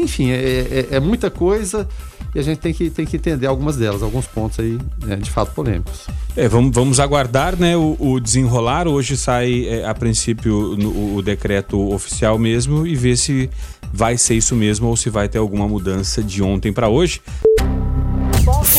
[0.03, 1.89] Enfim, é, é, é, muita coisa
[2.35, 5.31] e a gente tem que, tem que entender algumas delas, alguns pontos aí né, de
[5.31, 6.07] fato polêmicos.
[6.37, 8.89] É, vamos, vamos aguardar né, o, o desenrolar.
[8.89, 13.49] Hoje sai, é, a princípio, no, o decreto oficial mesmo e ver se
[13.93, 17.23] vai ser isso mesmo ou se vai ter alguma mudança de ontem para hoje.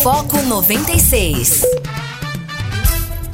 [0.04, 1.64] Foco 96.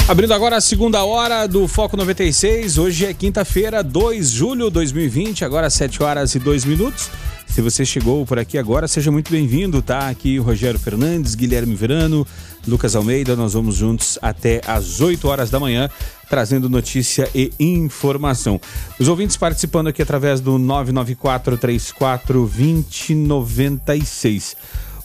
[0.08, 2.78] Abrindo agora a segunda hora do Foco 96.
[2.78, 7.10] Hoje é quinta-feira, 2 de julho de 2020, agora 7 horas e 2 minutos.
[7.50, 10.08] Se você chegou por aqui agora, seja muito bem-vindo, tá?
[10.08, 12.26] Aqui Rogério Fernandes, Guilherme Verano,
[12.68, 15.90] Lucas Almeida, nós vamos juntos até às 8 horas da manhã,
[16.30, 18.62] trazendo notícia e informação.
[19.00, 24.56] Os ouvintes participando aqui através do 994 34 2096.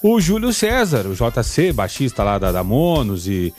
[0.02, 3.54] O Júlio César, o JC, baixista lá da, da Monos e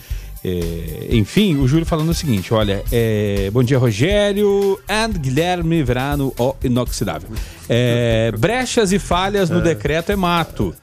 [0.48, 6.32] é, enfim, o Júlio falando o seguinte: olha, é, bom dia, Rogério and Guilherme Verano,
[6.38, 7.30] o inoxidável.
[7.68, 9.62] É, brechas e falhas no é.
[9.62, 10.76] decreto é mato.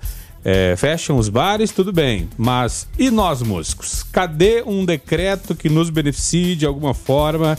[0.44, 2.28] É, fecham os bares, tudo bem.
[2.36, 4.02] Mas e nós, músicos?
[4.02, 7.56] Cadê um decreto que nos beneficie de alguma forma,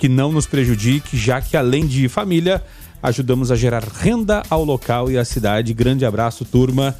[0.00, 2.60] que não nos prejudique, já que além de família,
[3.00, 5.72] ajudamos a gerar renda ao local e à cidade?
[5.72, 6.92] Grande abraço, turma.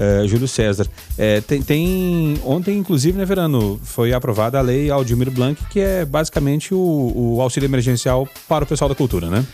[0.00, 0.86] Uh, Júlio César.
[1.18, 6.06] É, tem, tem, Ontem, inclusive, né, Verano, foi aprovada a lei Aldimir Blanc, que é
[6.06, 9.44] basicamente o, o auxílio emergencial para o pessoal da cultura, né?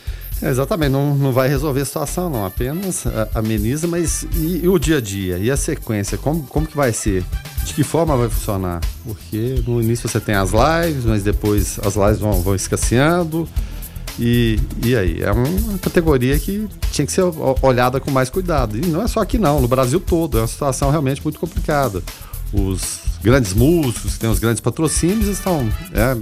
[0.41, 4.77] É, exatamente, não, não vai resolver a situação, não, apenas ameniza, mas e, e, o
[4.77, 5.37] dia a dia?
[5.37, 6.17] E a sequência?
[6.17, 7.25] Como, como que vai ser?
[7.65, 8.79] De que forma vai funcionar?
[9.03, 13.49] Porque no início você tem as lives, mas depois as lives vão, vão escasseando.
[14.19, 15.21] E, e aí?
[15.21, 17.23] É uma categoria que tinha que ser
[17.61, 18.77] olhada com mais cuidado.
[18.77, 20.37] E não é só aqui não, no Brasil todo.
[20.37, 22.01] É uma situação realmente muito complicada.
[22.51, 26.17] Os grandes músicos, que têm os grandes patrocínios, estão é,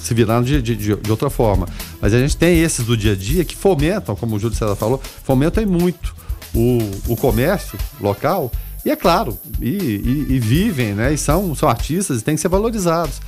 [0.00, 1.68] se virando de, de, de, outra forma.
[2.00, 4.76] Mas a gente tem esses do dia a dia que fomentam, como o Júlio César
[4.76, 6.14] falou, fomentam muito
[6.54, 8.50] o, o comércio local.
[8.84, 11.12] E é claro, e, e, e vivem, né?
[11.12, 13.20] E são, são artistas e têm que ser valorizados.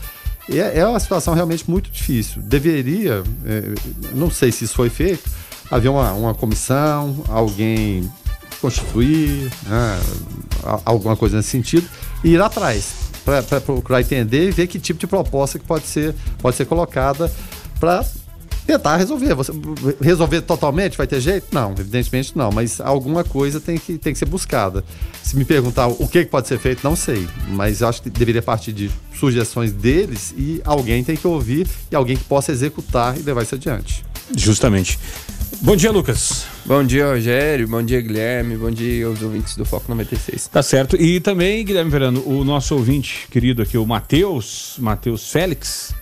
[0.51, 2.43] É, é uma situação realmente muito difícil.
[2.43, 3.63] Deveria, é,
[4.15, 5.29] não sei se isso foi feito,
[5.71, 8.11] haver uma, uma comissão, alguém
[8.61, 10.01] constituir, né,
[10.85, 11.89] alguma coisa nesse sentido,
[12.23, 16.15] e ir atrás para procurar entender e ver que tipo de proposta que pode ser,
[16.39, 17.31] pode ser colocada
[17.79, 18.05] para
[18.67, 19.35] tentar resolver.
[19.35, 19.53] Você,
[20.01, 21.47] resolver totalmente vai ter jeito?
[21.53, 24.85] Não, evidentemente não, mas alguma coisa tem que, tem que ser buscada.
[25.23, 28.73] Se me perguntar o que pode ser feito, não sei, mas acho que deveria partir
[28.73, 33.43] de sugestões deles e alguém tem que ouvir e alguém que possa executar e levar
[33.43, 34.05] isso adiante.
[34.37, 34.99] Justamente.
[35.61, 36.45] Bom dia, Lucas.
[36.65, 37.69] Bom dia, Rogério.
[37.69, 38.57] Bom dia, Guilherme.
[38.57, 40.49] Bom dia aos ouvintes do Foco 96.
[40.49, 41.01] Tá certo.
[41.01, 45.95] E também, Guilherme Verano, o nosso ouvinte querido aqui, o Matheus, Matheus Félix,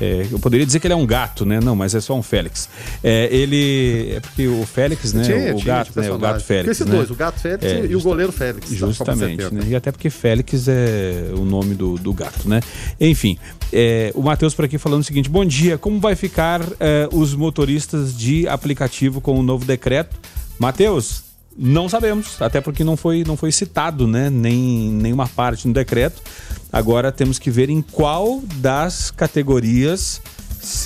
[0.00, 1.60] é, eu poderia dizer que ele é um gato, né?
[1.60, 2.68] Não, mas é só um Félix.
[3.02, 4.12] É, ele.
[4.16, 5.24] É porque o Félix, né?
[5.24, 6.10] Tinha, o, gato, né?
[6.10, 6.70] O gato Félix.
[6.70, 6.96] Esses né?
[6.96, 8.70] dois, o gato Félix é, e o goleiro Félix.
[8.70, 9.62] Justamente, né?
[9.66, 12.60] E até porque Félix é o nome do, do gato, né?
[13.00, 13.38] Enfim,
[13.72, 17.34] é, o Matheus por aqui falando o seguinte: bom dia, como vai ficar é, os
[17.34, 20.16] motoristas de aplicativo com o novo decreto?
[20.58, 21.27] Matheus,
[21.60, 24.30] não sabemos, até porque não foi, não foi citado, né?
[24.30, 26.22] Nem nenhuma parte no decreto.
[26.72, 30.22] Agora temos que ver em qual das categorias,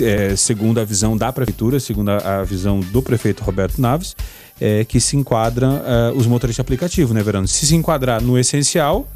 [0.00, 4.16] é, segundo a visão da prefeitura, segundo a, visão do prefeito Roberto Naves,
[4.58, 7.46] é, que se enquadram é, os motoristas de aplicativo, né, Verano?
[7.46, 9.06] Se se enquadrar no essencial,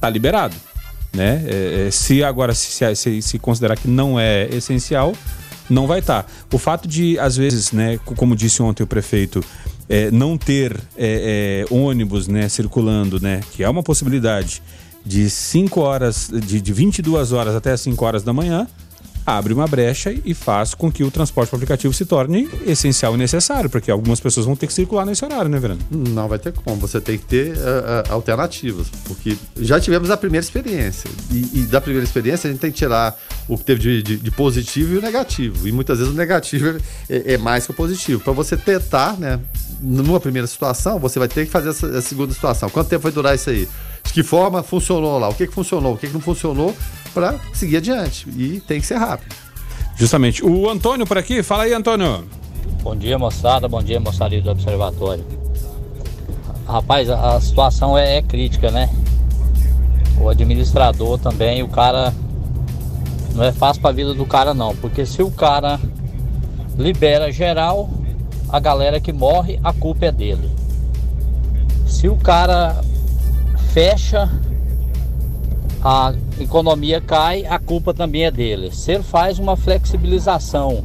[0.00, 0.56] tá liberado.
[1.12, 1.44] Né?
[1.46, 5.12] É, é, se agora se, se, se considerar que não é essencial,
[5.68, 6.22] não vai estar.
[6.22, 6.28] Tá.
[6.52, 9.42] O fato de, às vezes, né, como disse ontem o prefeito,
[9.88, 14.62] é, não ter é, é, ônibus né, circulando, né, que é uma possibilidade,
[15.04, 18.66] de 5 horas, de, de 22 horas até 5 horas da manhã,
[19.26, 23.18] abre uma brecha e faz com que o transporte por aplicativo se torne essencial e
[23.18, 25.80] necessário, porque algumas pessoas vão ter que circular nesse horário, né, Verano?
[25.90, 30.16] Não vai ter como, você tem que ter uh, uh, alternativas, porque já tivemos a
[30.16, 33.80] primeira experiência, e, e, da primeira experiência a gente tem que tirar o que teve
[33.80, 37.64] de, de, de positivo e o negativo, e muitas vezes o negativo é, é mais
[37.64, 38.22] que o positivo.
[38.22, 39.40] Para você tentar, né,
[39.80, 42.68] numa primeira situação, você vai ter que fazer essa, essa segunda situação.
[42.70, 43.68] Quanto tempo vai durar isso aí?
[44.04, 45.28] De que forma funcionou lá?
[45.28, 45.94] O que, que funcionou?
[45.94, 46.74] O que, que não funcionou?
[47.12, 48.28] Para seguir adiante.
[48.30, 49.34] E tem que ser rápido.
[49.96, 50.44] Justamente.
[50.44, 51.42] O Antônio por aqui.
[51.42, 52.24] Fala aí, Antônio.
[52.82, 53.68] Bom dia, moçada.
[53.68, 55.24] Bom dia, moçada do Observatório.
[56.66, 58.88] Rapaz, a, a situação é, é crítica, né?
[60.20, 62.12] O administrador também, o cara.
[63.34, 64.74] Não é fácil para a vida do cara, não.
[64.76, 65.80] Porque se o cara
[66.78, 67.90] libera geral,
[68.48, 70.50] a galera que morre, a culpa é dele.
[71.86, 72.80] Se o cara
[73.74, 74.30] fecha,
[75.82, 78.70] a economia cai, a culpa também é dele.
[78.72, 80.84] Se ele faz uma flexibilização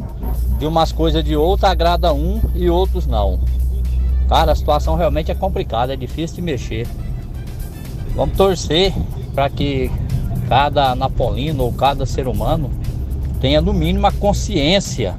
[0.58, 3.40] de umas coisas de outra, agrada um e outros não.
[4.28, 6.88] Cara, a situação realmente é complicada, é difícil de mexer.
[8.16, 8.92] Vamos torcer
[9.36, 9.92] para que
[10.48, 12.72] cada napolino ou cada ser humano
[13.40, 15.16] tenha no mínimo a consciência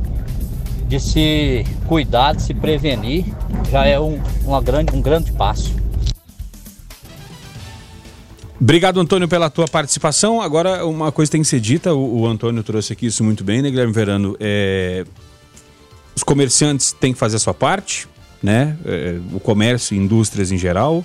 [0.88, 3.32] de se cuidar, de se prevenir,
[3.70, 5.79] já é um, uma grande, um grande passo.
[8.60, 10.42] Obrigado, Antônio, pela tua participação.
[10.42, 13.62] Agora, uma coisa tem que ser dita, o, o Antônio trouxe aqui isso muito bem,
[13.62, 14.36] né, Guilherme Verano?
[14.38, 15.06] É,
[16.14, 18.06] os comerciantes têm que fazer a sua parte,
[18.42, 18.76] né?
[18.84, 21.02] É, o comércio, indústrias em geral.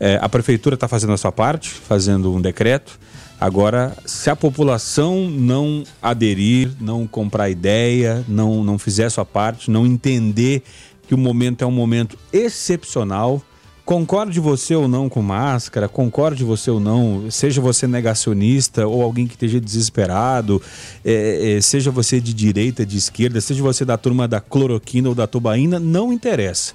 [0.00, 2.98] É, a prefeitura está fazendo a sua parte, fazendo um decreto.
[3.38, 9.70] Agora, se a população não aderir, não comprar ideia, não, não fizer a sua parte,
[9.70, 10.62] não entender
[11.06, 13.42] que o momento é um momento excepcional,
[13.88, 19.26] concorde você ou não com máscara, concorde você ou não, seja você negacionista ou alguém
[19.26, 20.60] que esteja desesperado,
[21.02, 25.14] é, é, seja você de direita, de esquerda, seja você da turma da cloroquina ou
[25.14, 26.74] da tubaína, não interessa.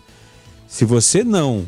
[0.67, 1.65] Se você não,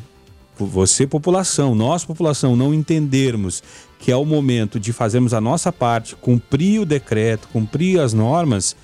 [0.57, 3.61] você população, nós população, não entendermos
[3.99, 8.75] que é o momento de fazermos a nossa parte, cumprir o decreto, cumprir as normas,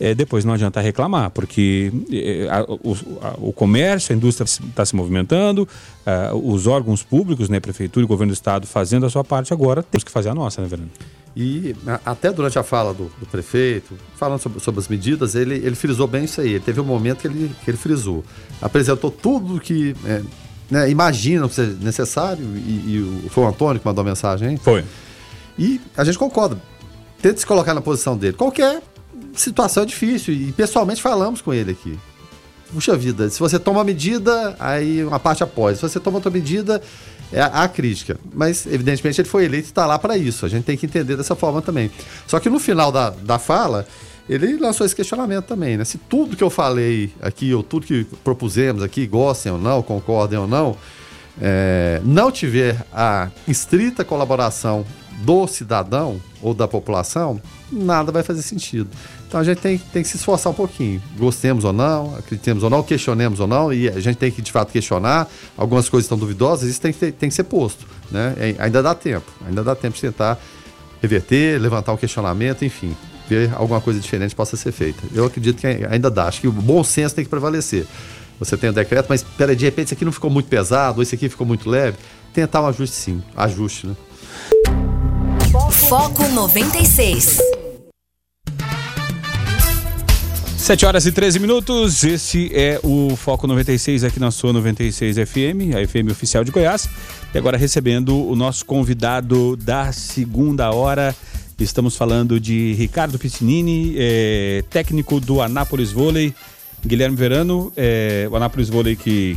[0.00, 4.84] é, depois não adianta reclamar, porque é, a, o, a, o, comércio, a indústria está
[4.84, 5.68] se movimentando,
[6.06, 9.82] a, os órgãos públicos, né, prefeitura e governo do estado fazendo a sua parte, agora
[9.82, 10.90] temos que fazer a nossa, né, Fernando?
[11.36, 15.76] E até durante a fala do, do prefeito, falando sobre, sobre, as medidas, ele, ele
[15.76, 16.54] frisou bem isso aí.
[16.54, 18.24] Ele teve um momento que ele, que ele frisou.
[18.60, 20.22] Apresentou tudo que é,
[20.68, 24.56] né, imaginam ser necessário, e, e, foi o Antônio que mandou a mensagem, hein?
[24.56, 24.84] Foi.
[25.56, 26.58] E a gente concorda.
[27.22, 28.32] Tenta se colocar na posição dele.
[28.32, 28.82] Qualquer
[29.40, 30.34] situação é difícil.
[30.34, 31.98] E pessoalmente falamos com ele aqui.
[32.72, 35.78] Puxa vida, se você toma uma medida, aí uma parte após.
[35.78, 36.80] Se você toma outra medida,
[37.32, 38.16] é a, a crítica.
[38.32, 40.46] Mas, evidentemente, ele foi eleito e está lá para isso.
[40.46, 41.90] A gente tem que entender dessa forma também.
[42.26, 43.86] Só que no final da, da fala,
[44.28, 45.84] ele lançou esse questionamento também, né?
[45.84, 50.38] Se tudo que eu falei aqui, ou tudo que propusemos aqui, gostem ou não, concordem
[50.38, 50.76] ou não,
[51.40, 54.86] é, não tiver a estrita colaboração
[55.22, 58.88] do cidadão ou da população, nada vai fazer sentido.
[59.30, 61.00] Então a gente tem, tem que se esforçar um pouquinho.
[61.16, 64.50] Gostemos ou não, acreditemos ou não, questionemos ou não, e a gente tem que de
[64.50, 65.28] fato questionar.
[65.56, 67.86] Algumas coisas estão duvidosas, isso tem que, ter, tem que ser posto.
[68.10, 68.34] Né?
[68.36, 70.36] É, ainda dá tempo, ainda dá tempo de tentar
[71.00, 72.96] reverter, levantar um questionamento, enfim,
[73.28, 75.00] ver alguma coisa diferente possa ser feita.
[75.14, 76.26] Eu acredito que ainda dá.
[76.26, 77.86] Acho que o bom senso tem que prevalecer.
[78.40, 81.02] Você tem o decreto, mas pera, de repente isso aqui não ficou muito pesado, ou
[81.04, 81.96] esse aqui ficou muito leve.
[82.34, 83.94] Tentar um ajuste sim, ajuste, né?
[85.88, 87.59] Foco 96.
[90.70, 95.74] 7 horas e 13 minutos, esse é o Foco 96 aqui na sua 96 FM,
[95.74, 96.88] a FM oficial de Goiás.
[97.34, 101.12] E agora recebendo o nosso convidado da segunda hora.
[101.58, 106.32] Estamos falando de Ricardo Piscinini, é, técnico do Anápolis Vôlei.
[106.86, 109.36] Guilherme Verano, é, o Anápolis Vôlei que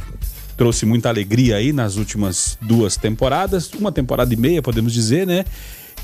[0.56, 5.46] trouxe muita alegria aí nas últimas duas temporadas, uma temporada e meia, podemos dizer, né?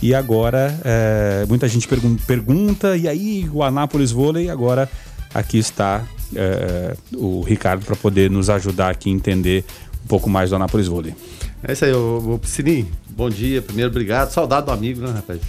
[0.01, 4.89] E agora é, muita gente pergun pergunta, e aí o Anápolis Vôlei, agora
[5.33, 6.05] aqui está
[6.35, 9.65] é, o Ricardo para poder nos ajudar aqui a entender
[10.03, 11.15] um pouco mais do Anápolis Vôlei.
[11.63, 15.39] É isso aí, o, o Piscininho, bom dia, primeiro obrigado, saudade do amigo, né, rapaz?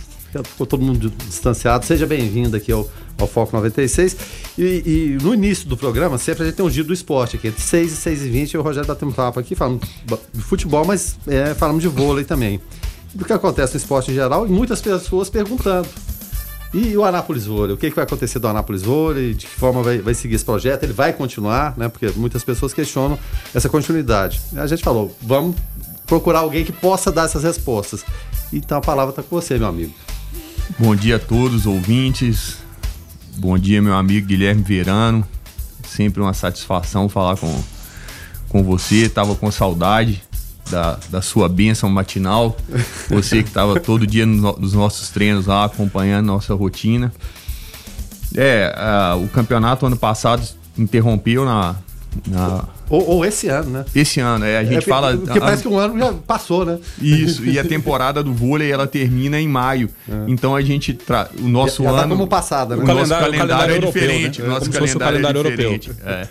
[0.45, 4.17] Ficou todo mundo distanciado, seja bem-vindo aqui ao, ao Foco 96.
[4.57, 7.49] E, e, no início do programa, sempre a gente tem um giro do esporte aqui,
[7.49, 9.81] entre 6 e 6 e 20, o Rogério bateu um papo aqui, falando
[10.33, 12.61] de futebol, mas é, falamos de vôlei também
[13.15, 15.89] do que acontece no esporte em geral e muitas pessoas perguntando.
[16.73, 17.75] E o Anápolis Vôlei?
[17.75, 19.35] O que, que vai acontecer do Anápolis Vôlei?
[19.35, 20.85] De que forma vai, vai seguir esse projeto?
[20.85, 21.89] Ele vai continuar, né?
[21.89, 23.19] Porque muitas pessoas questionam
[23.53, 24.41] essa continuidade.
[24.57, 25.57] A gente falou, vamos
[26.07, 28.05] procurar alguém que possa dar essas respostas.
[28.53, 29.93] Então a palavra está com você, meu amigo.
[30.79, 32.59] Bom dia a todos, ouvintes.
[33.37, 35.27] Bom dia, meu amigo Guilherme Verano.
[35.85, 37.63] Sempre uma satisfação falar com,
[38.49, 39.09] com você.
[39.09, 40.23] Tava com saudade
[40.71, 42.57] da, da sua bênção matinal.
[43.11, 47.13] Você que estava todo dia no, nos nossos treinos lá, acompanhando nossa rotina.
[48.37, 48.73] É,
[49.17, 50.43] uh, o campeonato ano passado
[50.79, 51.75] interrompeu na.
[52.27, 52.65] na...
[52.89, 53.85] Ou, ou, esse ano, né?
[53.95, 54.59] Esse ano, é.
[54.59, 55.17] A gente é, fala.
[55.17, 56.79] Porque a, parece que um ano já passou, né?
[57.01, 59.91] Isso, e a temporada do vôlei ela termina em maio.
[60.09, 60.25] É.
[60.29, 60.95] Então a gente.
[60.95, 61.29] Tra...
[61.41, 62.11] O nosso já, já tá ano.
[62.11, 62.83] Tá como passada, né?
[62.83, 64.43] O, o calendário, nosso calendário, é diferente.
[64.43, 64.49] Né?
[64.49, 65.89] O nosso calendário, calendário, é diferente.
[65.89, 66.15] Europeu.
[66.15, 66.29] É.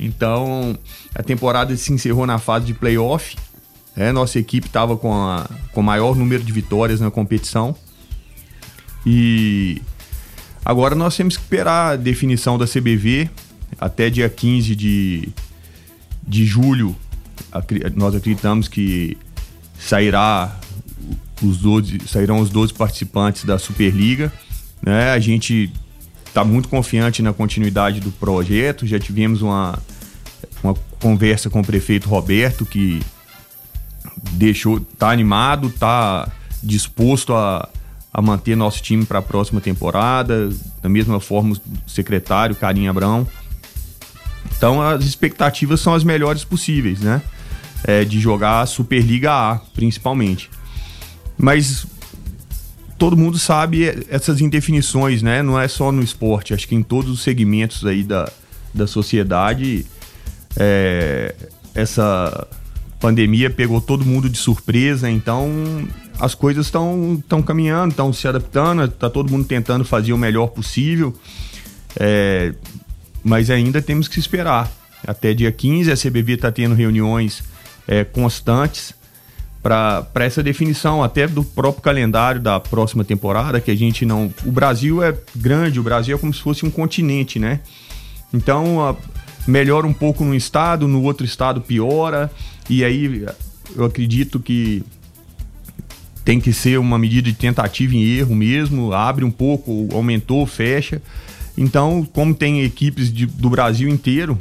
[0.00, 0.78] Então,
[1.14, 3.36] a temporada se encerrou na fase de playoff.
[3.96, 7.74] É, nossa equipe estava com, a, com o maior número de vitórias na competição.
[9.04, 9.80] E
[10.64, 13.28] agora nós temos que esperar a definição da CBV
[13.78, 15.28] até dia 15 de,
[16.26, 16.94] de julho.
[17.96, 19.16] Nós acreditamos que
[19.78, 20.58] sairá
[21.42, 24.32] os 12, sairão os 12 participantes da Superliga.
[24.82, 25.10] Né?
[25.10, 25.72] A gente
[26.26, 28.86] está muito confiante na continuidade do projeto.
[28.86, 29.78] Já tivemos uma,
[30.62, 33.00] uma conversa com o prefeito Roberto, que
[34.32, 36.28] deixou, tá animado, tá
[36.62, 37.68] disposto a,
[38.12, 40.50] a manter nosso time para a próxima temporada.
[40.82, 43.26] Da mesma forma, o secretário Carinha Abrão.
[44.56, 47.22] Então, as expectativas são as melhores possíveis, né?
[47.84, 50.50] É, de jogar a Superliga A, principalmente.
[51.38, 51.86] Mas
[52.98, 55.42] todo mundo sabe essas indefinições, né?
[55.42, 58.30] Não é só no esporte, acho que em todos os segmentos aí da,
[58.74, 59.86] da sociedade,
[60.56, 61.34] é,
[61.74, 62.46] essa
[63.00, 65.48] pandemia pegou todo mundo de surpresa, então
[66.18, 71.14] as coisas estão caminhando, estão se adaptando, está todo mundo tentando fazer o melhor possível,
[71.98, 72.54] é,
[73.24, 74.70] mas ainda temos que esperar.
[75.06, 77.42] Até dia 15 a CBV está tendo reuniões
[77.88, 78.94] é, constantes
[79.62, 84.32] para essa definição até do próprio calendário da próxima temporada, que a gente não.
[84.44, 87.60] O Brasil é grande, o Brasil é como se fosse um continente, né?
[88.32, 88.96] Então, a,
[89.46, 92.30] melhora um pouco num estado, no outro estado piora,
[92.70, 93.26] e aí
[93.74, 94.84] eu acredito que
[96.24, 101.02] tem que ser uma medida de tentativa em erro mesmo, abre um pouco, aumentou, fecha.
[101.58, 104.38] Então, como tem equipes de, do Brasil inteiro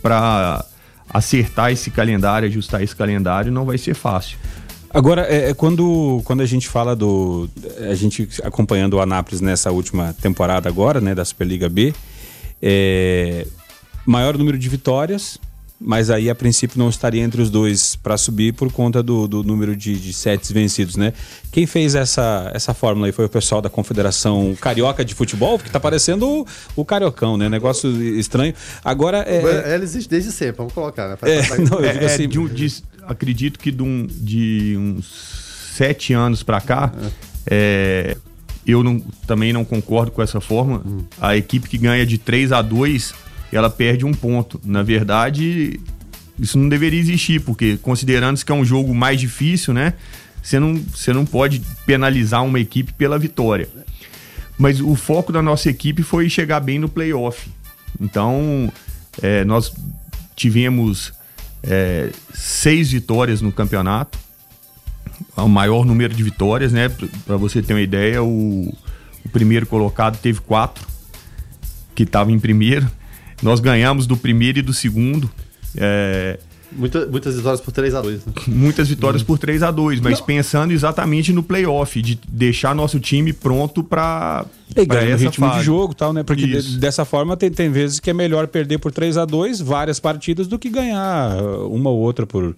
[0.00, 0.64] para
[1.08, 4.38] acertar esse calendário, ajustar esse calendário, não vai ser fácil.
[4.88, 7.50] Agora, é, é, quando, quando a gente fala do.
[7.90, 11.92] A gente acompanhando o Anápolis nessa última temporada agora, né, da Superliga B,
[12.62, 13.46] é,
[14.06, 15.38] maior número de vitórias,
[15.80, 19.42] mas aí a princípio não estaria entre os dois para subir por conta do, do
[19.42, 21.14] número de, de, sets vencidos, né?
[21.50, 25.70] Quem fez essa, essa fórmula aí foi o pessoal da Confederação Carioca de Futebol, que
[25.70, 27.48] tá parecendo o, o Cariocão, né?
[27.48, 28.52] Negócio estranho.
[28.84, 29.72] Agora é.
[29.72, 31.16] Ela existe desde sempre, vamos colocar, né?
[31.22, 36.12] É, não, eu digo é, assim, de, de, acredito que de, um, de uns sete
[36.12, 36.92] anos para cá,
[37.46, 38.18] é.
[38.66, 40.82] eu não, também não concordo com essa forma.
[40.84, 41.04] Hum.
[41.18, 44.60] A equipe que ganha de 3 a 2 ela perde um ponto.
[44.64, 45.80] Na verdade,
[46.38, 49.94] isso não deveria existir, porque considerando que é um jogo mais difícil, né?
[50.42, 53.68] Você não, você não pode penalizar uma equipe pela vitória.
[54.58, 57.48] Mas o foco da nossa equipe foi chegar bem no playoff.
[58.00, 58.72] Então,
[59.22, 59.72] é, nós
[60.34, 61.12] tivemos
[61.62, 64.18] é, seis vitórias no campeonato,
[65.36, 66.88] o maior número de vitórias, né?
[67.26, 68.74] Para você ter uma ideia, o,
[69.24, 70.86] o primeiro colocado teve quatro,
[71.94, 72.90] que estava em primeiro.
[73.42, 75.30] Nós ganhamos do primeiro e do segundo.
[75.76, 76.38] É...
[76.72, 78.32] Muita, muitas vitórias por 3 a 2 né?
[78.46, 80.26] Muitas vitórias por 3 a 2 mas Não.
[80.26, 85.58] pensando exatamente no playoff, de deixar nosso time pronto para essa ritmo fase.
[85.58, 86.22] de jogo tal, né?
[86.22, 89.60] Porque de, dessa forma tem, tem vezes que é melhor perder por 3 a 2
[89.60, 92.54] várias partidas do que ganhar uma ou outra por,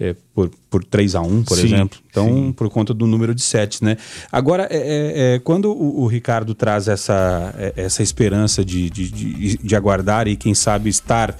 [0.00, 1.98] é, por, por 3 a 1 por sim, exemplo.
[2.08, 2.52] Então, sim.
[2.52, 3.98] por conta do número de sets, né?
[4.32, 9.10] Agora, é, é, é, quando o, o, Ricardo traz essa, é, essa esperança de, de,
[9.10, 11.36] de, de, aguardar e, quem sabe, estar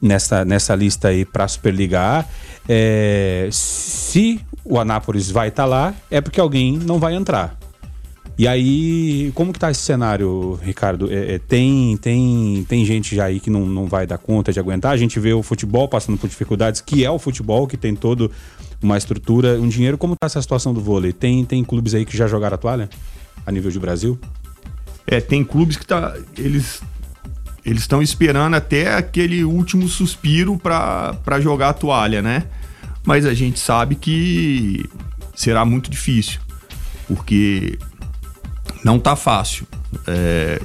[0.00, 2.24] nessa, nessa lista aí para a Superliga A,
[2.68, 7.58] é, se o Anápolis vai estar tá lá, é porque alguém não vai entrar.
[8.36, 11.12] E aí, como que tá esse cenário, Ricardo?
[11.12, 14.58] É, é, tem, tem, tem gente já aí que não, não vai dar conta de
[14.58, 14.92] aguentar.
[14.92, 18.30] A gente vê o futebol passando por dificuldades, que é o futebol, que tem todo
[18.82, 19.96] uma estrutura, um dinheiro.
[19.96, 21.12] Como tá essa situação do vôlei?
[21.12, 22.90] Tem, tem clubes aí que já jogaram a toalha
[23.46, 24.18] a nível de Brasil?
[25.06, 26.82] É, tem clubes que tá, eles
[27.64, 32.44] eles estão esperando até aquele último suspiro para jogar a toalha, né?
[33.06, 34.84] Mas a gente sabe que
[35.34, 36.40] será muito difícil,
[37.08, 37.78] porque
[38.84, 39.66] não tá fácil.
[40.06, 40.60] É,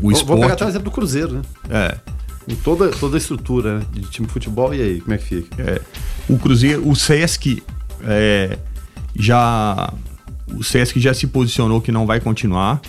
[0.00, 0.26] o esporte...
[0.26, 1.42] Vou pegar até o exemplo do Cruzeiro, né?
[1.68, 1.98] É.
[2.46, 3.86] Em toda, toda a estrutura né?
[3.92, 5.62] de time de futebol, e aí, como é que fica?
[5.62, 5.80] É,
[6.28, 7.62] o Cruzeiro, o Sesc
[8.02, 8.58] é,
[9.16, 9.92] já.
[10.46, 12.80] O Sesc já se posicionou que não vai continuar.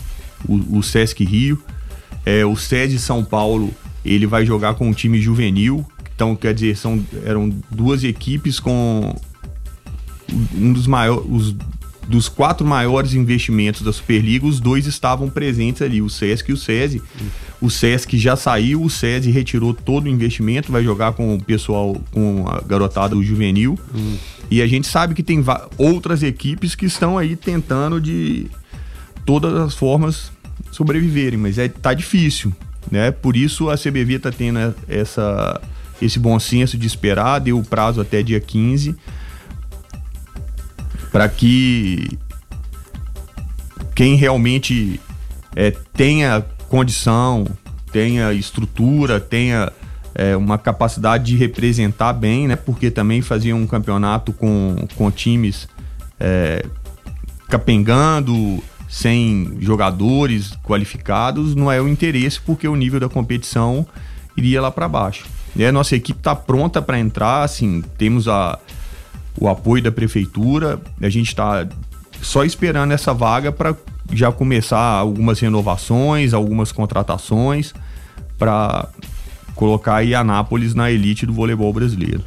[0.48, 1.62] O, o Sesc Rio.
[2.26, 3.74] É, o SESI São Paulo,
[4.04, 5.86] ele vai jogar com um time juvenil.
[6.16, 9.16] Então, quer dizer, são, eram duas equipes com
[10.54, 11.56] um dos maiores
[12.08, 16.58] dos quatro maiores investimentos da Superliga, os dois estavam presentes ali, o Sesc e o
[16.58, 17.02] SESI.
[17.60, 21.96] O Sesc já saiu, o SESI retirou todo o investimento, vai jogar com o pessoal,
[22.12, 23.78] com a garotada do juvenil.
[23.94, 24.18] Hum.
[24.50, 25.44] E a gente sabe que tem
[25.78, 28.48] outras equipes que estão aí tentando de
[29.26, 30.32] todas as formas
[30.72, 32.54] sobreviverem, mas é, tá difícil,
[32.92, 33.10] né?
[33.10, 35.60] Por isso a CBV tá tendo essa,
[36.00, 38.96] esse bom senso de esperar, deu o prazo até dia 15
[41.16, 42.20] para que
[43.96, 45.00] quem realmente
[45.56, 47.48] é, tenha condição,
[47.90, 49.72] tenha estrutura, tenha
[50.14, 52.58] é, uma capacidade de representar bem, né?
[52.58, 55.70] Porque também fazia um campeonato com, com times
[56.20, 56.66] é,
[57.48, 63.88] capengando, sem jogadores qualificados, não é o interesse, porque o nível da competição
[64.36, 65.26] iria lá para baixo.
[65.56, 68.60] E a nossa equipe está pronta para entrar, assim, temos a,
[69.40, 71.68] o apoio da prefeitura, a gente está
[72.22, 73.76] só esperando essa vaga para
[74.14, 77.74] já começar algumas renovações, algumas contratações
[78.38, 78.88] para
[79.56, 82.22] colocar aí Anápolis na elite do voleibol brasileiro.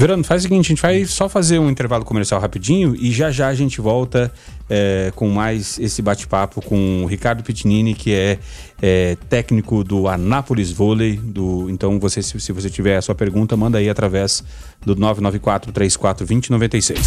[0.00, 3.30] Verano, faz o seguinte, a gente vai só fazer um intervalo comercial rapidinho e já
[3.30, 4.32] já a gente volta
[4.66, 8.38] é, com mais esse bate-papo com o Ricardo Pitinini, que é,
[8.80, 11.18] é, técnico do Anápolis Vôlei.
[11.18, 14.42] Do, então, você, se, se você tiver a sua pergunta, manda aí através
[14.80, 16.98] do 994 34 2096.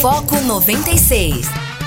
[0.00, 1.77] Foco 96.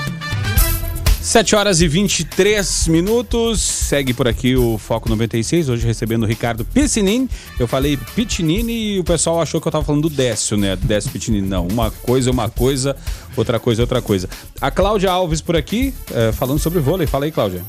[1.22, 3.62] 7 horas e 23 minutos.
[3.62, 7.30] Segue por aqui o Foco 96, hoje recebendo o Ricardo Piscinini.
[7.60, 10.74] Eu falei Pitinini e o pessoal achou que eu tava falando do Décio, né?
[10.74, 11.46] Décio Pitinini.
[11.46, 12.96] Não, uma coisa é uma coisa,
[13.36, 14.28] outra coisa é outra coisa.
[14.60, 17.06] A Cláudia Alves por aqui, é, falando sobre vôlei.
[17.06, 17.62] Fala aí, Cláudia.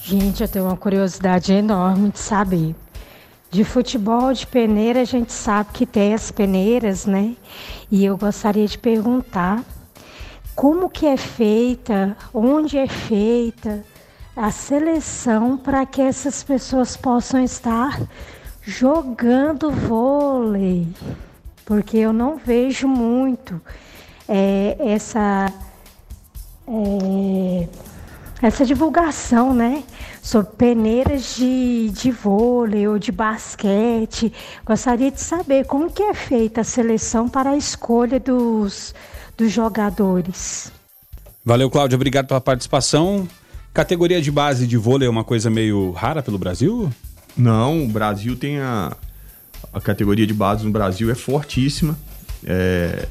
[0.00, 2.76] Gente, eu tenho uma curiosidade enorme de saber.
[3.50, 7.34] De futebol de peneira, a gente sabe que tem as peneiras, né?
[7.90, 9.64] E eu gostaria de perguntar
[10.60, 13.82] como que é feita, onde é feita
[14.36, 17.98] a seleção para que essas pessoas possam estar
[18.60, 20.86] jogando vôlei,
[21.64, 23.58] porque eu não vejo muito
[24.28, 25.50] é, essa
[26.68, 27.68] é,
[28.42, 29.82] essa divulgação, né,
[30.20, 34.30] sobre peneiras de, de vôlei ou de basquete.
[34.66, 38.94] Gostaria de saber como que é feita a seleção para a escolha dos
[39.40, 40.70] dos jogadores.
[41.42, 41.96] Valeu, Cláudia.
[41.96, 43.26] Obrigado pela participação.
[43.72, 46.92] Categoria de base de vôlei é uma coisa meio rara pelo Brasil?
[47.36, 48.94] Não, o Brasil tem a.
[49.72, 51.96] A categoria de base no Brasil é fortíssima.
[52.44, 53.06] É,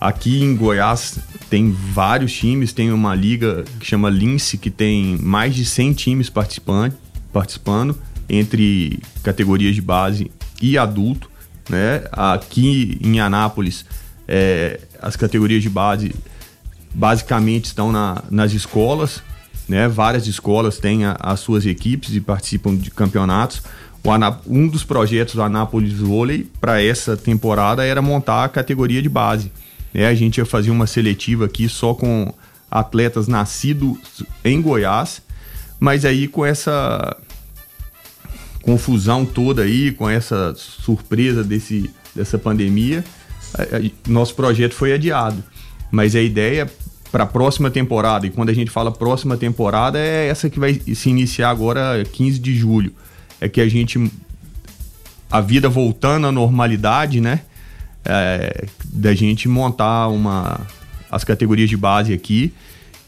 [0.00, 1.18] aqui em Goiás
[1.50, 6.30] tem vários times, tem uma liga que chama Lince, que tem mais de 100 times
[6.30, 6.94] participando,
[7.32, 7.98] participando
[8.28, 10.30] entre categorias de base
[10.60, 11.28] e adulto.
[11.68, 12.04] Né?
[12.12, 13.84] Aqui em Anápolis
[14.28, 16.14] é, as categorias de base
[16.94, 19.22] basicamente estão na, nas escolas,
[19.68, 19.88] né?
[19.88, 23.62] Várias escolas têm a, as suas equipes e participam de campeonatos.
[24.46, 29.50] um dos projetos do Anápolis Vôlei para essa temporada era montar a categoria de base.
[29.92, 30.06] Né?
[30.06, 32.32] A gente ia fazer uma seletiva aqui só com
[32.70, 35.22] atletas nascidos em Goiás,
[35.78, 37.16] mas aí com essa
[38.62, 43.04] confusão toda aí, com essa surpresa desse, dessa pandemia,
[44.08, 45.42] nosso projeto foi adiado.
[45.90, 46.70] Mas a ideia
[47.10, 50.74] para a próxima temporada, e quando a gente fala próxima temporada, é essa que vai
[50.74, 52.92] se iniciar agora 15 de julho.
[53.40, 54.10] É que a gente.
[55.30, 57.40] A vida voltando à normalidade, né?
[58.04, 60.60] É, da gente montar uma,
[61.10, 62.52] as categorias de base aqui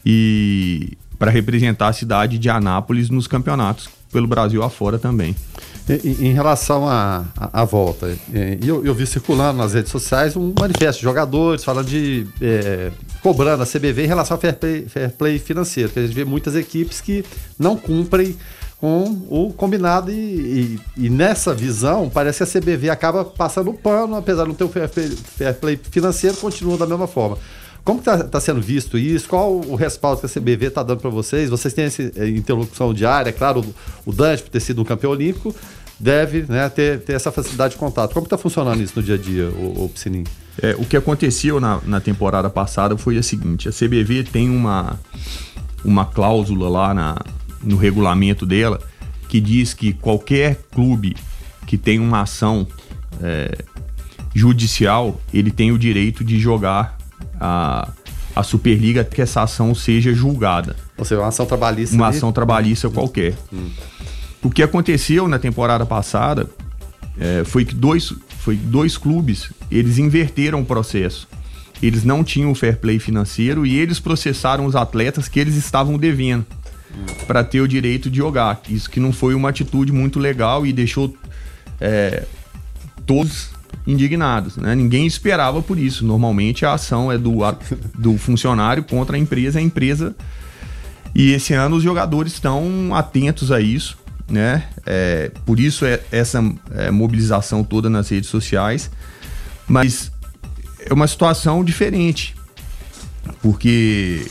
[0.05, 5.35] e para representar a cidade de Anápolis nos campeonatos pelo Brasil afora também.
[5.87, 10.97] Em, relação à a, volta, é, eu, eu, vi circulando nas redes sociais um manifesto
[10.97, 15.37] de jogadores falando de é, cobrando a CBV em relação ao fair play, fair play
[15.37, 17.23] financeiro, que a gente vê muitas equipes que
[17.59, 18.35] não cumprem
[18.81, 23.73] com o combinado e, e, e, nessa visão parece que a CBV acaba passando o
[23.73, 27.37] pano, apesar de não ter o fair play, fair play financeiro, continua da mesma forma.
[27.85, 29.29] Como está tá sendo visto isso?
[29.29, 31.51] Qual o respaldo que a CBV está dando para vocês?
[31.51, 33.63] Vocês têm essa eh, interlocução diária, claro,
[34.03, 35.55] o Dante, por ter sido um campeão olímpico,
[35.99, 38.11] deve né, ter, ter essa facilidade de contato.
[38.11, 40.25] Como está funcionando isso no dia a dia, o, o Piscininho?
[40.59, 44.99] É, o que aconteceu na, na temporada passada foi a seguinte: a CBV tem uma,
[45.83, 47.21] uma cláusula lá na,
[47.61, 48.81] no regulamento dela
[49.29, 51.15] que diz que qualquer clube
[51.67, 52.65] que tem uma ação
[53.21, 53.55] é,
[54.33, 56.97] judicial ele tem o direito de jogar
[57.39, 57.89] a,
[58.35, 60.75] a Superliga que essa ação seja julgada.
[60.97, 61.95] Ou seja, uma ação trabalhista.
[61.95, 62.17] Uma ali?
[62.17, 63.35] ação trabalhista qualquer.
[63.51, 63.69] Hum.
[64.43, 66.47] O que aconteceu na temporada passada
[67.19, 71.27] é, foi que dois, foi dois clubes eles inverteram o processo.
[71.81, 75.97] Eles não tinham o fair play financeiro e eles processaram os atletas que eles estavam
[75.97, 76.45] devendo
[76.91, 77.05] hum.
[77.27, 78.61] para ter o direito de jogar.
[78.69, 81.15] Isso que não foi uma atitude muito legal e deixou
[81.79, 82.23] é,
[83.05, 83.49] todos
[83.85, 84.57] indignados.
[84.57, 84.75] Né?
[84.75, 86.05] Ninguém esperava por isso.
[86.05, 87.37] Normalmente a ação é do,
[87.97, 90.15] do funcionário contra a empresa, a empresa.
[91.13, 93.97] E esse ano os jogadores estão atentos a isso.
[94.27, 94.63] Né?
[94.85, 98.89] É, por isso é essa é, mobilização toda nas redes sociais.
[99.67, 100.11] Mas
[100.79, 102.35] é uma situação diferente.
[103.41, 104.27] Porque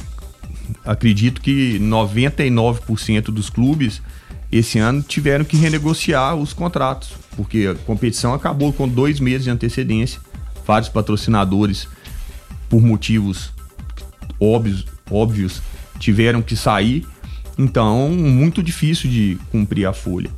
[0.84, 4.02] acredito que 99% dos clubes
[4.50, 9.50] esse ano tiveram que renegociar os contratos, porque a competição acabou com dois meses de
[9.50, 10.20] antecedência.
[10.66, 11.86] Vários patrocinadores,
[12.68, 13.52] por motivos
[14.40, 15.62] óbvios, óbvios,
[15.98, 17.06] tiveram que sair.
[17.58, 20.30] Então, muito difícil de cumprir a folha.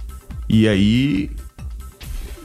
[0.49, 1.31] E aí,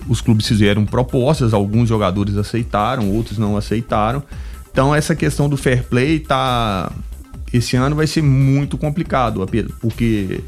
[0.07, 4.23] os clubes fizeram propostas, alguns jogadores aceitaram, outros não aceitaram.
[4.71, 6.91] Então, essa questão do fair play tá.
[7.53, 9.45] Esse ano vai ser muito complicado,
[9.81, 10.41] porque